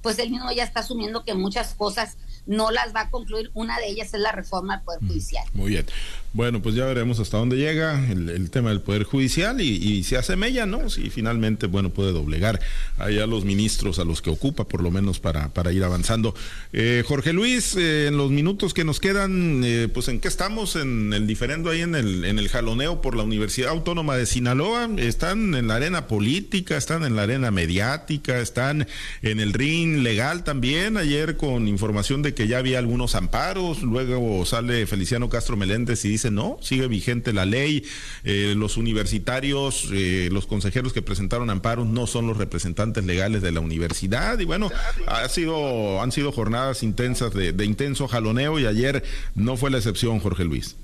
pues 0.00 0.20
él 0.20 0.30
mismo 0.30 0.52
ya 0.52 0.62
está 0.62 0.80
asumiendo 0.80 1.24
que 1.24 1.34
muchas 1.34 1.74
cosas 1.74 2.16
no 2.46 2.70
las 2.70 2.94
va 2.94 3.02
a 3.02 3.10
concluir. 3.10 3.50
Una 3.54 3.78
de 3.78 3.88
ellas 3.88 4.12
es 4.14 4.20
la 4.20 4.32
reforma 4.32 4.74
al 4.74 4.82
Poder 4.82 5.00
Judicial. 5.00 5.44
Muy 5.52 5.70
bien. 5.70 5.86
Bueno, 6.32 6.62
pues 6.62 6.76
ya 6.76 6.84
veremos 6.84 7.18
hasta 7.18 7.38
dónde 7.38 7.56
llega 7.56 8.08
el, 8.08 8.50
tema 8.50 8.70
del 8.70 8.80
Poder 8.80 9.02
Judicial 9.02 9.60
y, 9.60 9.68
y 9.68 10.04
se 10.04 10.16
asemella, 10.16 10.64
¿no? 10.64 10.88
Si 10.88 11.10
finalmente, 11.10 11.66
bueno, 11.66 11.90
puede 11.90 12.12
doblegar 12.12 12.60
ahí 12.98 13.18
a 13.18 13.26
los 13.26 13.44
ministros 13.44 13.98
a 13.98 14.04
los 14.04 14.22
que 14.22 14.30
ocupa, 14.30 14.68
por 14.68 14.82
lo 14.82 14.90
menos 14.90 15.18
para, 15.18 15.48
para 15.48 15.72
ir 15.72 15.82
avanzando. 15.82 16.34
Eh, 16.72 17.02
Jorge 17.06 17.32
Luis, 17.32 17.74
eh, 17.76 18.06
en 18.06 18.16
los 18.16 18.30
minutos 18.30 18.74
que 18.74 18.84
nos 18.84 19.00
quedan, 19.00 19.62
eh, 19.64 19.88
pues 19.92 20.08
en 20.08 20.20
qué 20.20 20.28
estamos 20.28 20.76
en 20.76 21.12
el 21.12 21.26
diferendo 21.26 21.70
ahí 21.70 21.82
en 21.82 21.94
el, 21.94 22.24
en 22.24 22.38
el 22.38 22.48
jaloneo 22.48 23.00
por 23.00 23.16
la 23.16 23.22
Universidad 23.24 23.70
Autónoma 23.70 24.16
de 24.16 24.26
Sinaloa. 24.26 24.88
Están 24.98 25.54
en 25.54 25.68
la 25.68 25.76
arena 25.76 26.06
política, 26.06 26.76
están 26.76 27.04
en 27.04 27.16
la 27.16 27.22
arena 27.22 27.50
mediática, 27.50 28.38
están 28.38 28.86
en 29.22 29.40
el 29.40 29.52
ring 29.52 29.98
legal 29.98 30.44
también. 30.44 30.96
Ayer 30.96 31.36
con 31.36 31.66
información 31.66 32.22
de 32.22 32.29
que 32.34 32.48
ya 32.48 32.58
había 32.58 32.78
algunos 32.78 33.14
amparos, 33.14 33.82
luego 33.82 34.44
sale 34.44 34.86
Feliciano 34.86 35.28
Castro 35.28 35.56
Meléndez 35.56 36.04
y 36.04 36.08
dice 36.08 36.30
no, 36.30 36.58
sigue 36.60 36.88
vigente 36.88 37.32
la 37.32 37.46
ley, 37.46 37.84
eh, 38.24 38.54
los 38.56 38.76
universitarios, 38.76 39.88
eh, 39.92 40.28
los 40.32 40.46
consejeros 40.46 40.92
que 40.92 41.02
presentaron 41.02 41.50
amparos 41.50 41.86
no 41.86 42.06
son 42.06 42.26
los 42.26 42.36
representantes 42.36 43.04
legales 43.04 43.42
de 43.42 43.52
la 43.52 43.60
universidad 43.60 44.38
y 44.38 44.44
bueno, 44.44 44.70
ha 45.06 45.28
sido, 45.28 46.00
han 46.02 46.12
sido 46.12 46.32
jornadas 46.32 46.82
intensas 46.82 47.32
de, 47.32 47.64
intenso 47.64 48.08
jaloneo 48.08 48.58
y 48.58 48.66
ayer 48.66 49.04
no 49.34 49.56
fue 49.56 49.70
la 49.70 49.78
excepción, 49.78 50.18
Jorge 50.20 50.44
Luis. 50.44 50.76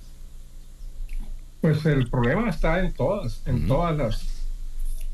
Pues 1.61 1.85
el 1.87 2.09
problema 2.09 2.51
está 2.51 2.81
en 2.81 2.93
todas, 2.93 3.43
en 3.47 3.67
todas 3.67 3.97
las 3.97 4.37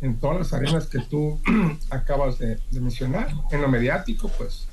en 0.01 0.19
todas 0.19 0.39
las 0.39 0.53
arenas 0.53 0.87
que 0.89 0.99
tú 0.99 1.41
acabas 1.91 2.39
de, 2.41 2.59
de, 2.73 2.81
mencionar. 2.81 3.33
En 3.53 3.63
lo 3.63 3.69
mediático, 3.69 4.29
pues, 4.37 4.67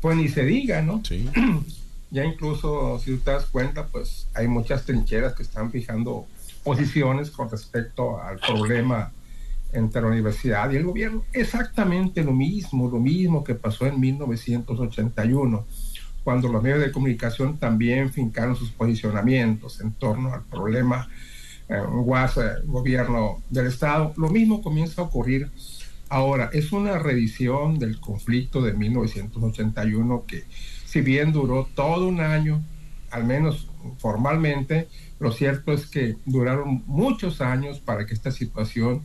pues 0.00 0.16
ni 0.16 0.28
se 0.28 0.44
diga, 0.44 0.82
¿no? 0.82 1.02
Sí. 1.04 1.28
ya 2.10 2.24
incluso 2.24 2.98
si 2.98 3.16
te 3.18 3.30
das 3.30 3.46
cuenta, 3.46 3.86
pues 3.86 4.28
hay 4.34 4.48
muchas 4.48 4.84
trincheras 4.84 5.34
que 5.34 5.42
están 5.42 5.70
fijando 5.70 6.26
posiciones 6.64 7.30
con 7.30 7.50
respecto 7.50 8.20
al 8.20 8.38
problema 8.38 9.12
entre 9.72 10.00
la 10.00 10.08
universidad 10.08 10.70
y 10.70 10.76
el 10.76 10.84
gobierno. 10.84 11.24
Exactamente 11.32 12.22
lo 12.22 12.32
mismo, 12.32 12.88
lo 12.88 12.98
mismo 12.98 13.44
que 13.44 13.54
pasó 13.54 13.86
en 13.86 14.00
1981, 14.00 15.66
cuando 16.24 16.48
los 16.48 16.62
medios 16.62 16.80
de 16.80 16.92
comunicación 16.92 17.58
también 17.58 18.12
fincaron 18.12 18.56
sus 18.56 18.70
posicionamientos 18.70 19.80
en 19.80 19.92
torno 19.92 20.32
al 20.32 20.42
problema 20.44 21.08
eh, 21.68 21.82
gobierno 22.66 23.42
del 23.50 23.66
Estado. 23.66 24.14
Lo 24.16 24.28
mismo 24.28 24.62
comienza 24.62 25.02
a 25.02 25.04
ocurrir 25.04 25.50
ahora. 26.08 26.50
Es 26.52 26.72
una 26.72 26.98
revisión 26.98 27.78
del 27.78 28.00
conflicto 28.00 28.62
de 28.62 28.72
1981 28.72 30.24
que 30.26 30.44
si 30.84 31.00
bien 31.00 31.32
duró 31.32 31.68
todo 31.74 32.08
un 32.08 32.20
año, 32.20 32.62
al 33.10 33.24
menos 33.24 33.68
formalmente, 33.98 34.88
lo 35.20 35.32
cierto 35.32 35.72
es 35.72 35.86
que 35.86 36.16
duraron 36.24 36.82
muchos 36.86 37.40
años 37.40 37.80
para 37.80 38.06
que 38.06 38.14
esta 38.14 38.30
situación, 38.30 39.04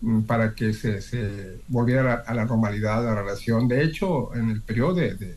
mm, 0.00 0.22
para 0.22 0.54
que 0.54 0.72
se, 0.72 1.60
volviera 1.68 2.14
a 2.26 2.34
la 2.34 2.44
normalidad 2.44 3.00
de 3.00 3.06
la 3.06 3.14
relación. 3.14 3.68
De 3.68 3.82
hecho, 3.82 4.34
en 4.34 4.50
el 4.50 4.62
periodo 4.62 4.94
de, 4.94 5.36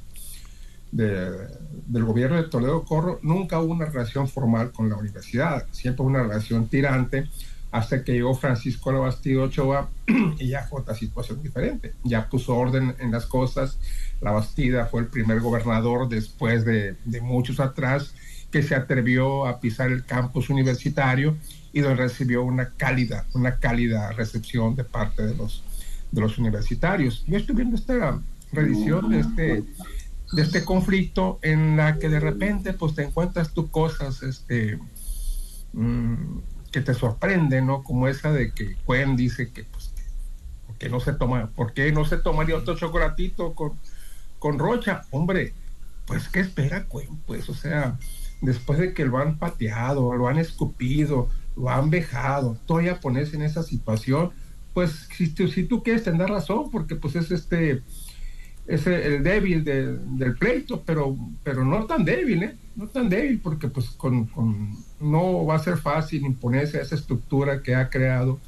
del 0.92 2.04
gobierno 2.04 2.38
de 2.38 2.50
Toledo 2.50 2.84
Corro, 2.84 3.20
nunca 3.22 3.60
hubo 3.60 3.74
una 3.74 3.86
relación 3.86 4.28
formal 4.28 4.72
con 4.72 4.90
la 4.90 4.98
universidad, 4.98 5.66
siempre 5.72 6.06
una 6.06 6.24
relación 6.24 6.68
tirante 6.68 7.28
hasta 7.78 8.04
que 8.04 8.14
llegó 8.14 8.34
Francisco 8.34 8.92
Labastida 8.92 9.44
Ochoa 9.44 9.90
y 10.40 10.48
ya 10.48 10.64
fue 10.64 10.82
otra 10.82 10.96
situación 10.96 11.42
diferente. 11.44 11.94
Ya 12.04 12.28
puso 12.28 12.56
orden 12.56 12.96
en 13.00 13.12
las 13.12 13.26
cosas. 13.26 13.78
La 14.20 14.32
Bastida 14.32 14.86
fue 14.88 15.02
el 15.02 15.08
primer 15.08 15.40
gobernador 15.42 16.10
después 16.10 16.66
de, 16.66 16.96
muchos 17.22 17.60
atrás 17.60 18.14
que 18.52 18.64
se 18.64 18.76
atrevió 18.76 19.46
a 19.46 19.60
pisar 19.60 19.92
el 19.92 20.06
campus 20.06 20.50
universitario 20.50 21.38
y 21.72 21.82
donde 21.82 22.02
recibió 22.04 22.44
una 22.44 22.70
cálida, 22.70 23.26
una 23.34 23.60
cálida 23.60 24.12
recepción 24.14 24.76
de 24.76 24.84
parte 24.84 25.26
de 25.26 25.36
los, 25.36 25.64
de 26.12 26.22
los 26.22 26.38
universitarios. 26.40 27.26
Yo 27.28 27.38
estoy 27.38 27.56
viendo 27.56 27.76
esta 27.76 28.20
revisión 28.52 29.10
de 29.10 29.20
este, 29.20 29.64
de 30.32 30.42
este 30.42 30.64
conflicto 30.64 31.38
en 31.44 31.78
la 31.78 32.00
que 32.00 32.10
de 32.10 32.20
repente 32.20 32.74
pues 32.74 32.96
te 32.96 33.04
encuentras 33.04 33.54
tú 33.54 33.70
cosas 33.70 34.24
este, 34.24 34.80
mmm, 35.74 36.40
que 36.78 36.84
te 36.84 36.94
sorprende, 36.94 37.60
¿no? 37.64 37.82
Como 37.82 38.08
esa 38.08 38.32
de 38.32 38.52
que 38.52 38.76
Cuen 38.86 39.16
dice 39.16 39.52
que, 39.52 39.64
pues, 39.64 39.92
que 40.78 40.90
no 40.90 41.00
se 41.00 41.12
toma, 41.14 41.50
¿por 41.56 41.74
qué 41.74 41.92
no 41.92 42.06
se 42.06 42.18
tomaría 42.18 42.56
otro 42.56 42.76
chocolatito 42.76 43.56
con, 43.56 43.74
con 44.38 44.60
Rocha? 44.60 45.02
Hombre, 45.10 45.56
pues, 46.06 46.30
¿qué 46.30 46.40
espera 46.40 46.86
Cuen? 46.86 47.18
Pues, 47.26 47.50
o 47.50 47.56
sea, 47.56 47.98
después 48.42 48.78
de 48.78 48.94
que 48.94 49.06
lo 49.06 49.18
han 49.18 49.40
pateado, 49.40 50.14
lo 50.16 50.28
han 50.28 50.38
escupido, 50.38 51.30
lo 51.56 51.72
han 51.72 51.90
vejado, 51.90 52.60
todavía 52.68 53.00
ponerse 53.00 53.38
en 53.38 53.42
esa 53.42 53.64
situación, 53.64 54.30
pues, 54.76 55.10
si, 55.18 55.26
si 55.48 55.64
tú 55.64 55.82
quieres 55.82 56.04
tener 56.04 56.30
razón, 56.30 56.70
porque 56.70 56.96
pues 56.96 57.16
es 57.16 57.32
este 57.32 57.82
es 58.68 58.86
el 58.86 59.24
débil 59.24 59.64
del 59.64 60.36
pleito, 60.38 60.84
pero, 60.86 61.16
pero 61.44 61.64
no 61.64 61.86
tan 61.86 62.04
débil, 62.04 62.44
¿eh? 62.44 62.56
No 62.76 62.88
tan 62.88 63.08
débil, 63.08 63.40
porque 63.40 63.70
pues 63.70 63.90
con, 63.92 64.26
con, 64.26 64.76
no 65.00 65.46
va 65.46 65.56
a 65.56 65.60
ser 65.60 65.78
fácil 65.78 66.26
imponerse 66.26 66.78
a 66.78 66.82
esa 66.82 66.96
estructura 66.96 67.64
que 67.64 67.76
ha 67.76 67.90
creado 67.90 68.40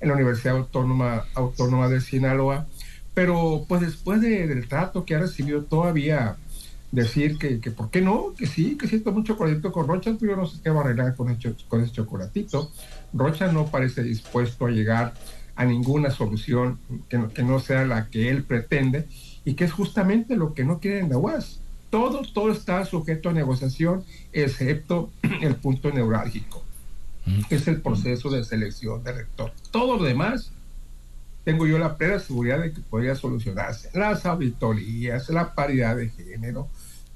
en 0.00 0.08
la 0.08 0.14
Universidad 0.14 0.56
Autónoma, 0.56 1.24
Autónoma 1.34 1.88
de 1.88 2.00
Sinaloa, 2.00 2.66
pero 3.14 3.64
pues 3.68 3.82
después 3.82 4.20
del 4.20 4.66
trato 4.66 5.04
que 5.04 5.14
ha 5.14 5.20
recibido 5.20 5.64
todavía 5.64 6.36
decir 6.90 7.36
que, 7.36 7.60
que 7.60 7.70
por 7.70 7.90
qué 7.90 8.00
no, 8.00 8.32
que 8.36 8.46
sí, 8.46 8.76
que 8.78 8.88
siento 8.88 9.12
mucho 9.12 9.34
chocolatito 9.34 9.72
con 9.72 9.86
Rocha, 9.86 10.16
pero 10.18 10.32
yo 10.32 10.36
no 10.36 10.46
sé 10.46 10.58
qué 10.62 10.70
va 10.70 10.80
a 10.80 10.84
arreglar 10.84 11.14
con, 11.14 11.30
ese, 11.30 11.54
con 11.68 11.90
chocolatito. 11.90 12.70
Rocha 13.12 13.52
no 13.52 13.66
parece 13.66 14.02
dispuesto 14.02 14.66
a 14.66 14.70
llegar 14.70 15.14
a 15.54 15.64
ninguna 15.64 16.10
solución 16.10 16.78
que 17.08 17.18
que 17.34 17.42
no 17.42 17.58
sea 17.60 17.84
la 17.86 18.08
que 18.08 18.28
él 18.28 18.42
pretende 18.44 19.06
y 19.46 19.54
que 19.54 19.64
es 19.64 19.72
justamente 19.72 20.36
lo 20.36 20.52
que 20.52 20.64
no 20.64 20.80
quieren 20.80 21.08
la 21.08 21.16
UAS. 21.16 21.60
Todo, 21.88 22.22
todo 22.34 22.50
está 22.50 22.84
sujeto 22.84 23.30
a 23.30 23.32
negociación, 23.32 24.04
excepto 24.32 25.10
el 25.40 25.54
punto 25.54 25.90
neurálgico, 25.92 26.62
que 27.48 27.54
es 27.54 27.68
el 27.68 27.80
proceso 27.80 28.28
de 28.28 28.44
selección 28.44 29.04
de 29.04 29.12
rector. 29.12 29.52
Todo 29.70 29.98
lo 29.98 30.02
demás, 30.02 30.50
tengo 31.44 31.64
yo 31.64 31.78
la 31.78 31.96
plena 31.96 32.18
seguridad 32.18 32.60
de 32.60 32.72
que 32.72 32.80
podría 32.80 33.14
solucionarse. 33.14 33.88
Las 33.94 34.26
auditorías, 34.26 35.30
la 35.30 35.54
paridad 35.54 35.96
de 35.96 36.08
género, 36.08 36.68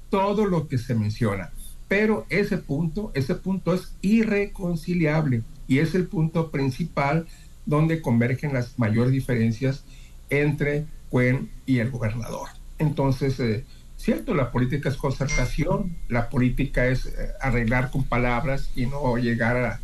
todo 0.09 0.45
lo 0.45 0.69
que 0.69 0.77
se 0.77 0.95
menciona. 0.95 1.51
Pero 1.89 2.25
ese 2.29 2.57
punto, 2.57 3.11
ese 3.13 3.35
punto 3.35 3.73
es 3.73 3.93
irreconciliable 4.01 5.43
y 5.67 5.79
es 5.79 5.95
el 5.95 6.07
punto 6.07 6.49
principal 6.49 7.27
donde 7.65 8.01
convergen 8.01 8.53
las 8.53 8.79
mayores 8.79 9.11
diferencias 9.11 9.83
entre 10.29 10.85
Cuen 11.11 11.51
y 11.67 11.77
el 11.79 11.91
gobernador. 11.91 12.49
Entonces, 12.79 13.39
eh, 13.39 13.63
cierto, 13.97 14.33
la 14.33 14.51
política 14.51 14.89
es 14.89 14.97
concertación, 14.97 15.95
la 16.09 16.29
política 16.29 16.87
es 16.87 17.05
eh, 17.05 17.11
arreglar 17.39 17.91
con 17.91 18.03
palabras 18.03 18.71
y 18.75 18.87
no 18.87 19.17
llegar 19.17 19.79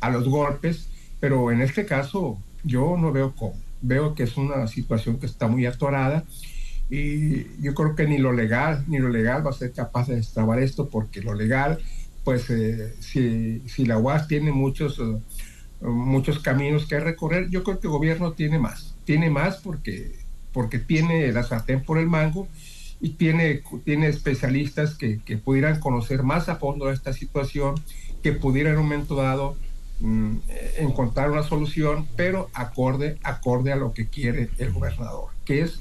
a, 0.00 0.10
los 0.10 0.26
golpes, 0.28 0.88
pero 1.20 1.52
en 1.52 1.60
este 1.60 1.84
caso 1.84 2.38
yo 2.64 2.96
no 2.96 3.12
veo 3.12 3.34
cómo. 3.36 3.54
Veo 3.82 4.14
que 4.14 4.22
es 4.22 4.38
una 4.38 4.66
situación 4.66 5.18
que 5.18 5.26
está 5.26 5.46
muy 5.46 5.66
atorada 5.66 6.24
y 6.88 7.44
yo 7.60 7.74
creo 7.74 7.94
que 7.94 8.06
ni 8.06 8.18
lo 8.18 8.32
legal 8.32 8.84
ni 8.88 8.98
lo 8.98 9.10
legal 9.10 9.46
va 9.46 9.50
a 9.50 9.54
ser 9.54 9.72
capaz 9.72 10.08
de 10.08 10.16
destrabar 10.16 10.58
esto 10.58 10.88
porque 10.88 11.20
lo 11.20 11.34
legal, 11.34 11.78
pues 12.24 12.48
eh, 12.48 12.94
si, 13.00 13.84
la 13.84 13.98
UAS 13.98 14.26
tiene 14.26 14.52
muchos, 14.52 14.98
uh, 14.98 15.20
muchos 15.82 16.38
caminos 16.38 16.86
que 16.86 16.98
recorrer, 16.98 17.50
yo 17.50 17.62
creo 17.62 17.78
que 17.78 17.86
el 17.86 17.92
gobierno 17.92 18.32
tiene 18.32 18.58
más. 18.58 18.94
Tiene 19.04 19.28
más 19.28 19.58
porque 19.58 20.19
porque 20.52 20.78
tiene 20.78 21.30
la 21.32 21.42
sartén 21.42 21.82
por 21.82 21.98
el 21.98 22.06
mango 22.06 22.48
y 23.00 23.10
tiene, 23.10 23.62
tiene 23.84 24.08
especialistas 24.08 24.94
que, 24.94 25.20
que 25.24 25.38
pudieran 25.38 25.80
conocer 25.80 26.22
más 26.22 26.48
a 26.48 26.56
fondo 26.56 26.90
esta 26.90 27.12
situación, 27.12 27.76
que 28.22 28.32
pudieran 28.32 28.74
en 28.74 28.78
un 28.80 28.84
momento 28.84 29.14
dado 29.14 29.56
mm, 30.00 30.36
encontrar 30.78 31.30
una 31.30 31.42
solución, 31.42 32.06
pero 32.16 32.50
acorde, 32.52 33.18
acorde 33.22 33.72
a 33.72 33.76
lo 33.76 33.94
que 33.94 34.08
quiere 34.08 34.50
el 34.58 34.72
gobernador, 34.72 35.30
que 35.44 35.62
es 35.62 35.80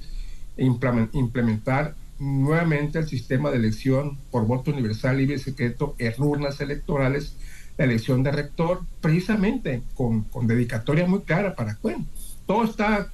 implementar 0.58 1.95
nuevamente 2.19 2.99
el 2.99 3.08
sistema 3.08 3.49
de 3.49 3.58
elección 3.58 4.17
por 4.32 4.45
voto 4.45 4.71
universal, 4.71 5.17
libre 5.17 5.36
y 5.36 5.39
secreto 5.39 5.95
en 5.97 6.13
urnas 6.17 6.60
electorales, 6.62 7.36
la 7.77 7.86
elección 7.86 8.23
de 8.23 8.32
rector, 8.32 8.82
precisamente 8.99 9.82
con, 9.95 10.23
con 10.23 10.47
dedicatoria 10.47 11.05
muy 11.05 11.21
clara 11.21 11.55
para 11.55 11.75
Cuen. 11.75 12.08
Todo 12.45 12.65
está 12.65 13.10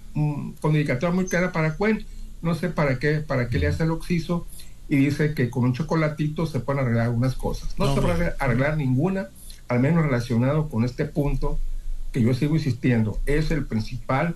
con 0.62 0.73
dedicatoria 0.73 1.13
muy 1.13 1.25
clara 1.25 1.51
para 1.51 1.75
Cuen. 1.75 2.06
No 2.41 2.56
sé 2.56 2.69
para 2.69 2.99
qué, 2.99 3.19
para 3.19 3.49
qué 3.49 3.60
le 3.60 3.67
hace 3.67 3.84
el 3.84 3.91
oxiso 3.91 4.47
y 4.88 4.97
dice 4.97 5.34
que 5.34 5.49
con 5.49 5.63
un 5.63 5.73
chocolatito 5.73 6.45
se 6.45 6.60
pueden 6.60 6.84
arreglar 6.84 7.06
algunas 7.06 7.36
cosas. 7.36 7.78
No, 7.78 7.93
se 7.93 8.01
puede 8.01 8.34
arreglar 8.39 8.78
ninguna, 8.78 9.30
al 9.67 9.80
menos 9.80 10.04
relacionado 10.04 10.69
con 10.69 10.86
este 10.86 11.06
punto 11.06 11.60
que 12.12 12.21
yo 12.21 12.34
sigo 12.34 12.56
insistiendo, 12.56 13.19
es 13.25 13.51
el 13.51 13.65
principal 13.65 14.36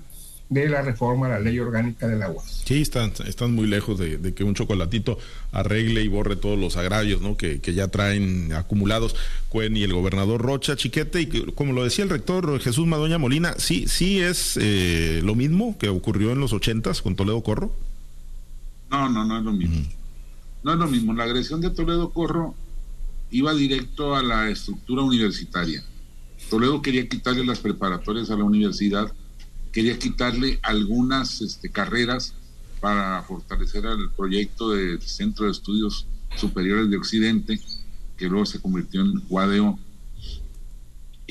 de 0.50 0.68
la 0.68 0.82
reforma 0.82 1.28
a 1.28 1.30
la 1.30 1.40
ley 1.40 1.60
orgánica 1.60 2.08
del 2.08 2.24
agua. 2.24 2.44
Sí, 2.46 2.82
están, 2.82 3.14
están 3.28 3.54
muy 3.54 3.68
lejos 3.68 4.00
de, 4.00 4.34
que 4.34 4.44
un 4.44 4.56
chocolatito 4.56 5.20
arregle 5.52 6.04
y 6.04 6.08
borre 6.08 6.36
todos 6.36 6.58
los 6.58 6.76
agravios 6.76 7.22
¿no? 7.22 7.38
que, 7.38 7.60
que 7.62 7.74
ya 7.76 7.88
traen 7.88 8.52
acumulados 8.54 9.16
Cuen 9.50 9.78
y 9.78 9.84
el 9.84 9.94
gobernador 9.94 10.42
Rocha 10.42 10.76
Chiquete. 10.76 11.22
Y 11.22 11.28
como 11.54 11.74
lo 11.74 11.84
decía 11.84 12.04
el 12.04 12.10
rector 12.10 12.60
Jesús 12.60 12.88
Madoña 12.88 13.20
Molina, 13.20 13.54
sí, 13.58 13.88
sí 13.88 14.20
es 14.20 14.58
eh, 14.60 15.22
lo 15.24 15.36
mismo 15.36 15.78
que 15.78 15.90
ocurrió 15.90 16.32
en 16.32 16.40
los 16.40 16.52
ochentas 16.52 17.04
con 17.04 17.16
Toledo 17.16 17.42
Corro. 17.44 17.72
No, 18.90 19.08
no, 19.08 19.26
no 19.26 19.38
es 19.38 19.44
lo 19.44 19.54
mismo. 19.54 19.86
No 20.64 20.74
es 20.74 20.80
lo 20.80 20.88
mismo. 20.88 21.14
La 21.14 21.26
agresión 21.26 21.62
de 21.62 21.70
Toledo 21.70 22.10
Corro 22.10 22.56
iba 23.30 23.54
directo 23.54 24.16
a 24.16 24.24
la 24.24 24.50
estructura 24.50 25.04
universitaria. 25.04 25.84
Toledo 26.50 26.82
quería 26.82 27.08
quitarle 27.08 27.46
las 27.46 27.60
preparatorias 27.60 28.32
a 28.32 28.36
la 28.36 28.44
universidad 28.44 29.14
quería 29.72 29.98
quitarle 29.98 30.60
algunas 30.64 31.42
este, 31.42 31.70
carreras 31.70 32.34
para 32.80 33.22
fortalecer 33.24 33.86
el 33.86 34.10
proyecto 34.12 34.70
del 34.70 35.02
Centro 35.02 35.46
de 35.46 35.52
Estudios 35.52 36.08
Superiores 36.36 36.90
de 36.90 36.98
Occidente, 36.98 37.60
que 38.18 38.28
luego 38.28 38.46
se 38.46 38.62
convirtió 38.62 39.02
en 39.02 39.20
Guadeo. 39.28 39.80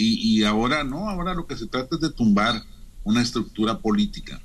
Y, 0.01 0.45
ahora 0.45 0.85
no, 0.85 1.09
ahora 1.09 1.35
lo 1.35 1.47
que 1.47 1.57
se 1.57 1.67
trata 1.67 1.97
es 1.97 2.01
de 2.01 2.11
tumbar 2.11 2.63
una 3.03 3.21
estructura 3.21 3.79
política. 3.79 4.41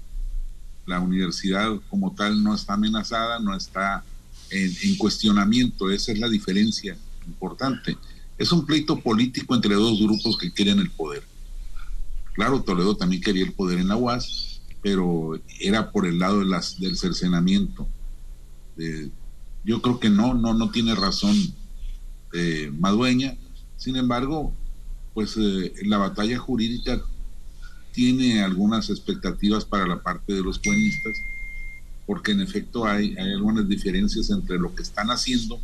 La 0.88 1.00
universidad 1.00 1.70
como 1.90 2.16
tal 2.16 2.44
no 2.44 2.56
está 2.56 2.74
amenazada, 2.74 3.40
no 3.40 3.56
está 3.56 4.04
en, 4.50 4.76
en 4.82 4.98
cuestionamiento, 4.98 5.92
esa 5.92 6.12
es 6.12 6.20
la 6.20 6.28
diferencia 6.28 6.98
importante. 7.28 7.98
Es 8.40 8.52
un 8.52 8.66
pleito 8.66 9.00
político 9.00 9.54
entre 9.54 9.76
dos 9.76 10.02
grupos 10.02 10.40
que 10.40 10.52
quieren 10.52 10.80
el 10.80 10.90
poder 10.90 11.24
Claro, 12.34 12.64
Toledo 12.64 12.96
también 12.96 13.22
quería 13.22 13.44
el 13.44 13.54
poder 13.54 13.80
en 13.80 13.88
la 13.88 13.96
UAS, 13.96 14.62
pero 14.82 15.40
era 15.60 15.92
por 15.92 16.06
el 16.06 16.20
lado 16.20 16.40
del 16.40 16.98
cercenamiento. 16.98 17.88
yo 19.64 19.82
creo 19.82 20.00
que 20.00 20.10
no, 20.10 20.34
no, 20.34 20.54
no 20.54 20.72
tiene 20.72 20.96
razón 20.96 21.36
eh, 22.34 22.72
Madueña. 22.78 23.38
Sin 23.78 23.96
embargo, 23.96 24.54
pues 25.14 25.36
eh, 25.38 25.74
la 25.86 25.98
batalla 25.98 26.38
jurídica 26.40 27.02
tiene 27.92 28.42
algunas 28.42 28.90
expectativas 28.90 29.64
para 29.64 29.86
la 29.86 30.02
parte 30.02 30.34
de 30.34 30.42
los 30.42 30.58
cuenistas, 30.58 31.14
porque 32.08 32.32
en 32.32 32.42
efecto 32.42 32.86
hay, 32.86 33.16
hay 33.16 33.34
algunas 33.34 33.70
diferencias 33.70 34.32
entre 34.32 34.58
lo 34.58 34.74
que 34.74 34.82
están 34.82 35.12
haciendo 35.12 35.60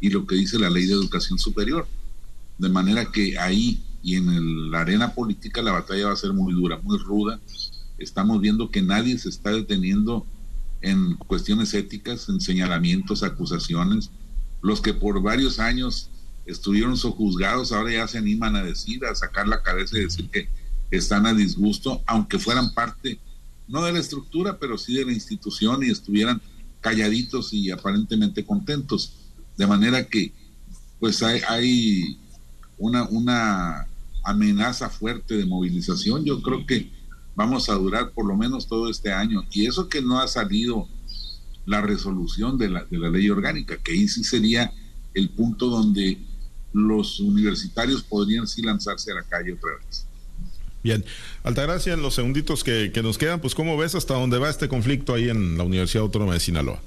y 0.00 0.10
lo 0.10 0.26
que 0.26 0.36
dice 0.36 0.58
la 0.58 0.70
ley 0.70 0.86
de 0.86 0.94
educación 0.94 1.38
superior. 1.38 1.86
De 2.58 2.68
manera 2.68 3.10
que 3.10 3.36
ahí 3.36 3.82
y 4.04 4.16
en 4.16 4.70
la 4.70 4.82
arena 4.82 5.14
política 5.14 5.62
la 5.62 5.72
batalla 5.72 6.08
va 6.08 6.12
a 6.12 6.16
ser 6.16 6.34
muy 6.34 6.52
dura, 6.52 6.78
muy 6.82 6.98
ruda. 6.98 7.40
Estamos 7.96 8.38
viendo 8.42 8.70
que 8.70 8.82
nadie 8.82 9.16
se 9.16 9.30
está 9.30 9.50
deteniendo 9.50 10.26
en 10.82 11.14
cuestiones 11.14 11.72
éticas, 11.72 12.28
en 12.28 12.38
señalamientos, 12.38 13.22
acusaciones. 13.22 14.10
Los 14.60 14.82
que 14.82 14.92
por 14.92 15.22
varios 15.22 15.58
años 15.58 16.10
estuvieron 16.44 16.98
sojuzgados 16.98 17.72
ahora 17.72 17.92
ya 17.92 18.06
se 18.06 18.18
animan 18.18 18.56
a 18.56 18.62
decir, 18.62 19.06
a 19.06 19.14
sacar 19.14 19.48
la 19.48 19.62
cabeza 19.62 19.96
y 19.96 20.02
decir 20.02 20.28
que 20.28 20.50
están 20.90 21.24
a 21.24 21.32
disgusto, 21.32 22.02
aunque 22.04 22.38
fueran 22.38 22.74
parte, 22.74 23.18
no 23.68 23.82
de 23.84 23.92
la 23.94 24.00
estructura, 24.00 24.58
pero 24.58 24.76
sí 24.76 24.94
de 24.96 25.06
la 25.06 25.12
institución 25.12 25.82
y 25.82 25.90
estuvieran 25.90 26.42
calladitos 26.82 27.54
y 27.54 27.70
aparentemente 27.70 28.44
contentos. 28.44 29.14
De 29.56 29.66
manera 29.66 30.04
que 30.04 30.30
pues 31.00 31.22
hay, 31.22 31.40
hay 31.48 32.18
una, 32.76 33.04
una 33.04 33.86
amenaza 34.24 34.90
fuerte 34.90 35.36
de 35.36 35.44
movilización. 35.44 36.24
Yo 36.24 36.40
creo 36.42 36.66
que 36.66 36.90
vamos 37.34 37.68
a 37.68 37.74
durar 37.74 38.10
por 38.12 38.26
lo 38.26 38.36
menos 38.36 38.66
todo 38.66 38.90
este 38.90 39.12
año. 39.12 39.44
Y 39.50 39.66
eso 39.66 39.88
que 39.88 40.02
no 40.02 40.20
ha 40.20 40.28
salido 40.28 40.88
la 41.66 41.80
resolución 41.80 42.58
de 42.58 42.70
la, 42.70 42.84
de 42.84 42.98
la 42.98 43.10
ley 43.10 43.30
orgánica, 43.30 43.76
que 43.78 43.92
ahí 43.92 44.08
sí 44.08 44.24
sería 44.24 44.72
el 45.14 45.30
punto 45.30 45.68
donde 45.68 46.18
los 46.72 47.20
universitarios 47.20 48.02
podrían 48.02 48.46
sí 48.46 48.62
lanzarse 48.62 49.12
a 49.12 49.16
la 49.16 49.22
calle 49.22 49.52
otra 49.52 49.70
vez. 49.84 50.06
Bien, 50.82 51.02
Altagracia, 51.44 51.94
en 51.94 52.02
los 52.02 52.14
segunditos 52.14 52.62
que, 52.62 52.90
que, 52.92 53.02
nos 53.02 53.16
quedan, 53.16 53.40
pues 53.40 53.54
¿cómo 53.54 53.76
ves 53.78 53.94
hasta 53.94 54.14
dónde 54.14 54.38
va 54.38 54.50
este 54.50 54.68
conflicto 54.68 55.14
ahí 55.14 55.30
en 55.30 55.56
la 55.56 55.64
Universidad 55.64 56.02
Autónoma 56.02 56.34
de 56.34 56.40
Sinaloa? 56.40 56.78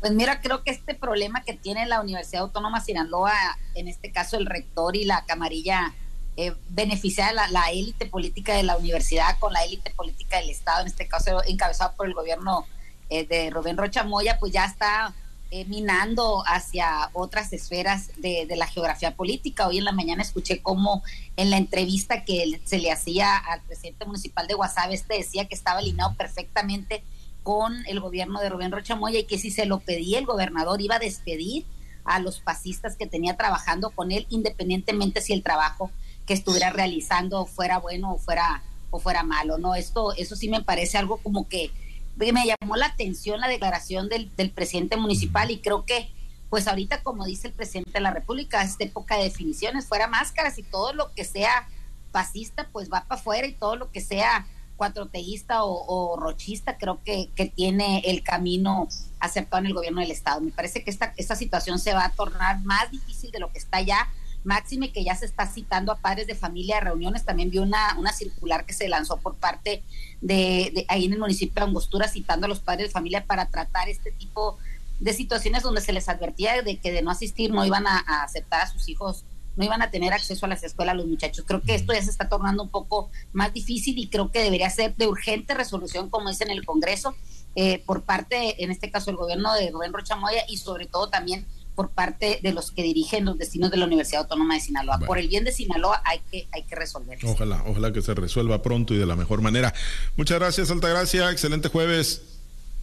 Pues 0.00 0.12
mira, 0.12 0.40
creo 0.40 0.64
que 0.64 0.72
este 0.72 0.94
problema 0.94 1.44
que 1.44 1.52
tiene 1.52 1.86
la 1.86 2.00
Universidad 2.00 2.42
Autónoma 2.42 2.80
de 2.80 2.86
Sinaloa, 2.86 3.34
en 3.74 3.86
este 3.86 4.10
caso 4.10 4.36
el 4.36 4.46
rector 4.46 4.96
y 4.96 5.04
la 5.04 5.24
camarilla, 5.26 5.94
eh, 6.40 6.54
beneficia 6.70 7.28
a 7.28 7.48
la 7.48 7.70
élite 7.70 8.06
política 8.06 8.54
de 8.54 8.62
la 8.62 8.78
universidad 8.78 9.38
con 9.38 9.52
la 9.52 9.62
élite 9.62 9.90
política 9.90 10.38
del 10.38 10.48
Estado, 10.48 10.80
en 10.80 10.86
este 10.86 11.06
caso 11.06 11.42
encabezado 11.46 11.94
por 11.94 12.06
el 12.06 12.14
gobierno 12.14 12.64
eh, 13.10 13.26
de 13.26 13.50
Rubén 13.50 13.76
Rocha 13.76 14.04
Moya, 14.04 14.38
pues 14.40 14.50
ya 14.50 14.64
está 14.64 15.12
eh, 15.50 15.66
minando 15.66 16.42
hacia 16.46 17.10
otras 17.12 17.52
esferas 17.52 18.12
de, 18.16 18.46
la 18.56 18.66
geografía 18.66 19.14
política. 19.14 19.68
Hoy 19.68 19.76
en 19.76 19.84
la 19.84 19.92
mañana 19.92 20.22
escuché 20.22 20.62
cómo 20.62 21.02
en 21.36 21.50
la 21.50 21.58
entrevista 21.58 22.24
que 22.24 22.58
se 22.64 22.78
le 22.78 22.90
hacía 22.90 23.36
al 23.36 23.60
presidente 23.60 24.06
municipal 24.06 24.46
de 24.46 24.54
Guasave, 24.54 24.94
este 24.94 25.18
decía 25.18 25.46
que 25.46 25.54
estaba 25.54 25.80
alineado 25.80 26.14
perfectamente 26.14 27.04
con 27.42 27.84
el 27.86 28.00
gobierno 28.00 28.40
de 28.40 28.48
Rubén 28.48 28.72
Rocha 28.72 28.96
Moya 28.96 29.18
y 29.18 29.24
que 29.24 29.36
si 29.36 29.50
se 29.50 29.66
lo 29.66 29.80
pedía 29.80 30.18
el 30.18 30.24
gobernador 30.24 30.80
iba 30.80 30.96
a 30.96 31.00
despedir 31.00 31.66
a 32.04 32.18
los 32.18 32.40
pasistas 32.40 32.96
que 32.96 33.06
tenía 33.06 33.36
trabajando 33.36 33.90
con 33.90 34.10
él, 34.10 34.26
independientemente 34.30 35.20
si 35.20 35.34
el 35.34 35.42
trabajo 35.42 35.90
que 36.26 36.34
estuviera 36.34 36.70
realizando 36.70 37.46
fuera 37.46 37.78
bueno 37.78 38.12
o 38.14 38.18
fuera 38.18 38.62
o 38.90 38.98
fuera 38.98 39.22
malo, 39.22 39.58
¿no? 39.58 39.74
Esto, 39.74 40.12
eso 40.14 40.36
sí 40.36 40.48
me 40.48 40.62
parece 40.62 40.98
algo 40.98 41.18
como 41.18 41.48
que 41.48 41.70
me 42.16 42.44
llamó 42.44 42.76
la 42.76 42.86
atención 42.86 43.40
la 43.40 43.48
declaración 43.48 44.08
del, 44.08 44.34
del, 44.36 44.50
presidente 44.50 44.96
municipal 44.96 45.50
y 45.50 45.58
creo 45.58 45.86
que, 45.86 46.10
pues 46.50 46.68
ahorita, 46.68 47.02
como 47.02 47.24
dice 47.24 47.48
el 47.48 47.54
presidente 47.54 47.92
de 47.92 48.00
la 48.00 48.10
República, 48.10 48.62
esta 48.62 48.84
época 48.84 49.16
de 49.16 49.24
definiciones, 49.24 49.86
fuera 49.86 50.06
máscaras 50.06 50.58
y 50.58 50.62
todo 50.62 50.92
lo 50.92 51.12
que 51.14 51.24
sea 51.24 51.68
fascista, 52.12 52.68
pues 52.72 52.90
va 52.92 53.04
para 53.04 53.20
afuera 53.20 53.46
y 53.46 53.52
todo 53.52 53.76
lo 53.76 53.90
que 53.90 54.00
sea 54.00 54.46
cuatroteísta 54.76 55.62
o, 55.62 56.16
rochista, 56.18 56.78
creo 56.78 57.00
que, 57.04 57.28
que, 57.36 57.46
tiene 57.46 58.02
el 58.06 58.22
camino 58.22 58.88
aceptado 59.18 59.60
en 59.60 59.66
el 59.66 59.74
gobierno 59.74 60.00
del 60.00 60.10
Estado. 60.10 60.40
Me 60.40 60.52
parece 60.52 60.82
que 60.82 60.90
esta, 60.90 61.12
esta 61.18 61.36
situación 61.36 61.78
se 61.78 61.92
va 61.92 62.06
a 62.06 62.12
tornar 62.12 62.60
más 62.60 62.90
difícil 62.90 63.30
de 63.30 63.40
lo 63.40 63.52
que 63.52 63.58
está 63.58 63.82
ya 63.82 64.08
máxime 64.44 64.92
que 64.92 65.04
ya 65.04 65.14
se 65.14 65.26
está 65.26 65.46
citando 65.46 65.92
a 65.92 65.96
padres 65.96 66.26
de 66.26 66.34
familia 66.34 66.78
a 66.78 66.80
reuniones. 66.80 67.24
También 67.24 67.50
vi 67.50 67.58
una, 67.58 67.96
una 67.98 68.12
circular 68.12 68.64
que 68.64 68.72
se 68.72 68.88
lanzó 68.88 69.18
por 69.18 69.36
parte 69.36 69.82
de, 70.20 70.84
ahí 70.88 71.06
en 71.06 71.12
el 71.12 71.18
municipio 71.18 71.54
de 71.56 71.68
Angostura 71.68 72.08
citando 72.08 72.46
a 72.46 72.48
los 72.48 72.60
padres 72.60 72.88
de 72.88 72.92
familia 72.92 73.24
para 73.24 73.46
tratar 73.46 73.88
este 73.88 74.12
tipo 74.12 74.58
de 74.98 75.12
situaciones 75.12 75.62
donde 75.62 75.80
se 75.80 75.92
les 75.92 76.08
advertía 76.08 76.62
de 76.62 76.76
que 76.76 76.92
de 76.92 77.02
no 77.02 77.10
asistir 77.10 77.50
no 77.50 77.64
iban 77.64 77.86
a, 77.86 77.98
aceptar 78.22 78.62
a 78.62 78.70
sus 78.70 78.88
hijos 78.88 79.24
no 79.56 79.64
iban 79.64 79.82
a 79.82 79.90
tener 79.90 80.12
acceso 80.12 80.46
a 80.46 80.48
las 80.48 80.62
escuelas 80.62 80.96
los 80.96 81.06
muchachos. 81.06 81.44
Creo 81.46 81.60
que 81.60 81.74
esto 81.74 81.92
ya 81.92 82.00
se 82.00 82.10
está 82.10 82.28
tornando 82.28 82.62
un 82.62 82.70
poco 82.70 83.10
más 83.32 83.52
difícil 83.52 83.98
y 83.98 84.06
creo 84.08 84.30
que 84.30 84.42
debería 84.42 84.70
ser 84.70 84.94
de 84.96 85.08
urgente 85.08 85.54
resolución, 85.54 86.08
como 86.08 86.30
dice 86.30 86.44
en 86.44 86.52
el 86.52 86.64
Congreso, 86.64 87.14
eh, 87.56 87.82
por 87.84 88.02
parte, 88.02 88.62
en 88.62 88.70
este 88.70 88.90
caso, 88.90 89.10
el 89.10 89.16
gobierno 89.16 89.52
de 89.54 89.70
Rubén 89.70 89.92
Rocha 89.92 90.16
Moya 90.16 90.44
y 90.48 90.56
sobre 90.58 90.86
todo 90.86 91.08
también 91.08 91.46
por 91.80 91.88
parte 91.88 92.40
de 92.42 92.52
los 92.52 92.72
que 92.72 92.82
dirigen 92.82 93.24
los 93.24 93.38
destinos 93.38 93.70
de 93.70 93.78
la 93.78 93.86
Universidad 93.86 94.24
Autónoma 94.24 94.52
de 94.52 94.60
Sinaloa. 94.60 94.98
Por 94.98 95.16
el 95.16 95.28
bien 95.28 95.44
de 95.44 95.52
Sinaloa 95.52 96.02
hay 96.04 96.20
que, 96.30 96.46
hay 96.52 96.64
que 96.64 96.76
resolver. 96.76 97.18
Ojalá, 97.24 97.64
ojalá 97.66 97.90
que 97.90 98.02
se 98.02 98.12
resuelva 98.12 98.60
pronto 98.60 98.92
y 98.92 98.98
de 98.98 99.06
la 99.06 99.16
mejor 99.16 99.40
manera. 99.40 99.72
Muchas 100.14 100.38
gracias, 100.38 100.70
Altagracia. 100.70 101.30
Excelente 101.30 101.70
jueves. 101.70 102.20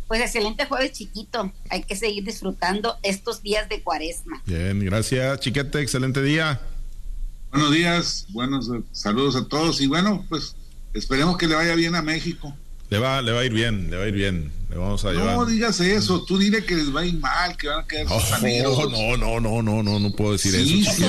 Pues 0.07 0.19
excelente 0.19 0.65
jueves, 0.65 0.93
chiquito. 0.93 1.53
Hay 1.69 1.83
que 1.83 1.95
seguir 1.95 2.23
disfrutando 2.23 2.97
estos 3.03 3.43
días 3.43 3.69
de 3.69 3.83
cuaresma. 3.83 4.41
Bien, 4.47 4.79
gracias, 4.79 5.41
chiquete. 5.41 5.79
Excelente 5.79 6.23
día. 6.23 6.59
Buenos 7.51 7.71
días, 7.71 8.25
buenos 8.29 8.71
saludos 8.93 9.35
a 9.35 9.47
todos 9.47 9.79
y 9.79 9.85
bueno, 9.85 10.25
pues 10.27 10.55
esperemos 10.95 11.37
que 11.37 11.45
le 11.45 11.53
vaya 11.53 11.75
bien 11.75 11.93
a 11.93 12.01
México. 12.01 12.51
Le 12.89 12.99
va, 12.99 13.21
le 13.21 13.33
va 13.33 13.41
a 13.41 13.45
ir 13.45 13.53
bien, 13.53 13.89
le 13.89 13.97
va 13.97 14.03
a 14.03 14.07
ir 14.07 14.13
bien. 14.13 14.51
Le 14.69 14.77
vamos 14.77 15.03
a 15.05 15.11
llevar. 15.11 15.35
No 15.35 15.45
digas 15.45 15.79
eso, 15.79 16.23
tú 16.23 16.37
dile 16.37 16.63
que 16.63 16.75
les 16.75 16.93
va 16.93 17.01
a 17.01 17.05
ir 17.05 17.17
mal, 17.19 17.55
que 17.55 17.67
van 17.67 17.79
a 17.79 17.87
quedar 17.87 18.07
amigos. 18.33 18.77
No, 18.97 19.17
no, 19.17 19.39
no, 19.39 19.61
no, 19.61 19.83
no, 19.83 19.99
no 19.99 20.11
puedo 20.11 20.33
decir 20.33 20.53
sí, 20.53 20.81
eso. 20.81 20.91
Sí, 20.91 21.03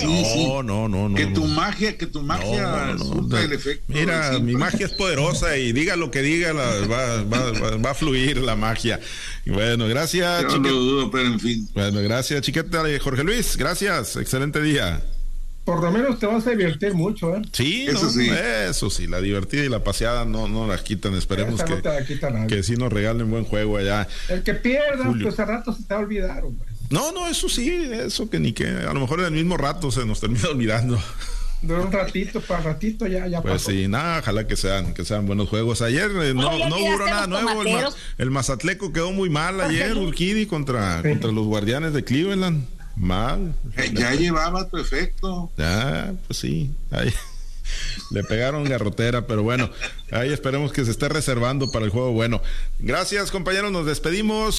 sí, 0.00 0.24
sí, 0.24 0.46
no, 0.46 0.62
no, 0.62 0.88
no, 0.88 1.08
no. 1.08 1.14
Que 1.14 1.26
tu 1.26 1.44
magia, 1.46 1.96
que 1.96 2.06
tu 2.06 2.22
magia 2.22 2.94
no, 2.98 3.38
el 3.38 3.52
efecto. 3.52 3.84
Mira, 3.88 4.38
mi 4.38 4.54
magia 4.54 4.86
es 4.86 4.92
poderosa 4.92 5.56
y 5.56 5.72
diga 5.72 5.96
lo 5.96 6.10
que 6.10 6.22
diga, 6.22 6.52
la, 6.52 6.86
va, 6.86 7.22
va, 7.24 7.76
va, 7.76 7.90
a 7.90 7.94
fluir 7.94 8.38
la 8.38 8.56
magia. 8.56 9.00
Bueno, 9.46 9.86
gracias. 9.88 10.42
Yo 10.42 10.58
no 10.58 10.68
lo 10.68 10.80
dudo, 10.80 11.10
pero 11.10 11.26
en 11.26 11.40
fin. 11.40 11.68
Bueno, 11.74 12.00
gracias, 12.02 12.42
chiqueta 12.42 12.82
Jorge 13.00 13.24
Luis. 13.24 13.56
Gracias, 13.56 14.16
excelente 14.16 14.60
día 14.60 15.02
por 15.64 15.80
lo 15.80 15.92
menos 15.92 16.18
te 16.18 16.26
vas 16.26 16.46
a 16.46 16.50
divertir 16.50 16.94
mucho, 16.94 17.36
¿eh? 17.36 17.42
Sí, 17.52 17.86
eso, 17.88 18.10
sí. 18.10 18.28
eso 18.68 18.90
sí, 18.90 19.06
la 19.06 19.20
divertida 19.20 19.64
y 19.64 19.68
la 19.68 19.84
paseada 19.84 20.24
no, 20.24 20.48
no 20.48 20.66
las 20.66 20.82
quitan. 20.82 21.14
Esperemos 21.14 21.62
que, 21.62 21.82
que 22.48 22.62
sí 22.62 22.76
nos 22.76 22.92
regalen 22.92 23.30
buen 23.30 23.44
juego 23.44 23.76
allá. 23.76 24.08
El 24.28 24.42
que 24.42 24.54
pierda, 24.54 25.12
pues 25.22 25.38
a 25.38 25.44
rato 25.44 25.72
se 25.72 25.84
te 25.84 25.94
va 25.94 26.00
a 26.00 26.02
olvidar, 26.02 26.44
hombre. 26.44 26.68
No, 26.90 27.12
no, 27.12 27.28
eso 27.28 27.48
sí, 27.48 27.70
eso 27.90 28.28
que 28.28 28.40
ni 28.40 28.52
que. 28.52 28.66
A 28.66 28.92
lo 28.92 29.00
mejor 29.00 29.20
en 29.20 29.26
el 29.26 29.32
mismo 29.32 29.56
rato 29.56 29.90
se 29.90 30.04
nos 30.04 30.20
termina 30.20 30.48
olvidando. 30.50 31.00
De 31.62 31.74
un 31.74 31.92
ratito 31.92 32.40
para 32.40 32.60
ratito 32.60 33.06
ya, 33.06 33.28
ya 33.28 33.40
Pues 33.40 33.62
sí, 33.62 33.86
nada, 33.86 34.18
ojalá 34.18 34.48
que 34.48 34.56
sean, 34.56 34.94
que 34.94 35.04
sean 35.04 35.26
buenos 35.26 35.48
juegos. 35.48 35.80
Ayer 35.80 36.10
eh, 36.10 36.34
no, 36.34 36.68
no 36.68 36.76
hubo 36.76 37.06
nada 37.06 37.28
nuevo. 37.28 37.62
El, 37.62 37.86
el, 38.18 38.30
Mazatleco 38.32 38.92
quedó 38.92 39.12
muy 39.12 39.30
mal 39.30 39.60
ayer, 39.60 39.96
Urquidi 39.96 40.46
contra, 40.46 41.00
contra 41.02 41.30
los 41.30 41.46
guardianes 41.46 41.92
de 41.92 42.02
Cleveland. 42.02 42.66
Mal. 42.96 43.54
Eh, 43.76 43.90
ya 43.94 44.12
llevaba 44.14 44.68
tu 44.68 44.76
efecto. 44.78 45.50
Ya, 45.56 46.14
pues 46.26 46.38
sí. 46.38 46.70
Ahí. 46.90 47.12
Le 48.10 48.22
pegaron 48.24 48.64
garrotera, 48.64 49.26
pero 49.26 49.42
bueno, 49.42 49.70
ahí 50.10 50.32
esperemos 50.32 50.72
que 50.72 50.84
se 50.84 50.90
esté 50.90 51.08
reservando 51.08 51.70
para 51.70 51.84
el 51.84 51.90
juego 51.90 52.12
bueno. 52.12 52.42
Gracias, 52.78 53.30
compañeros, 53.30 53.72
nos 53.72 53.86
despedimos. 53.86 54.50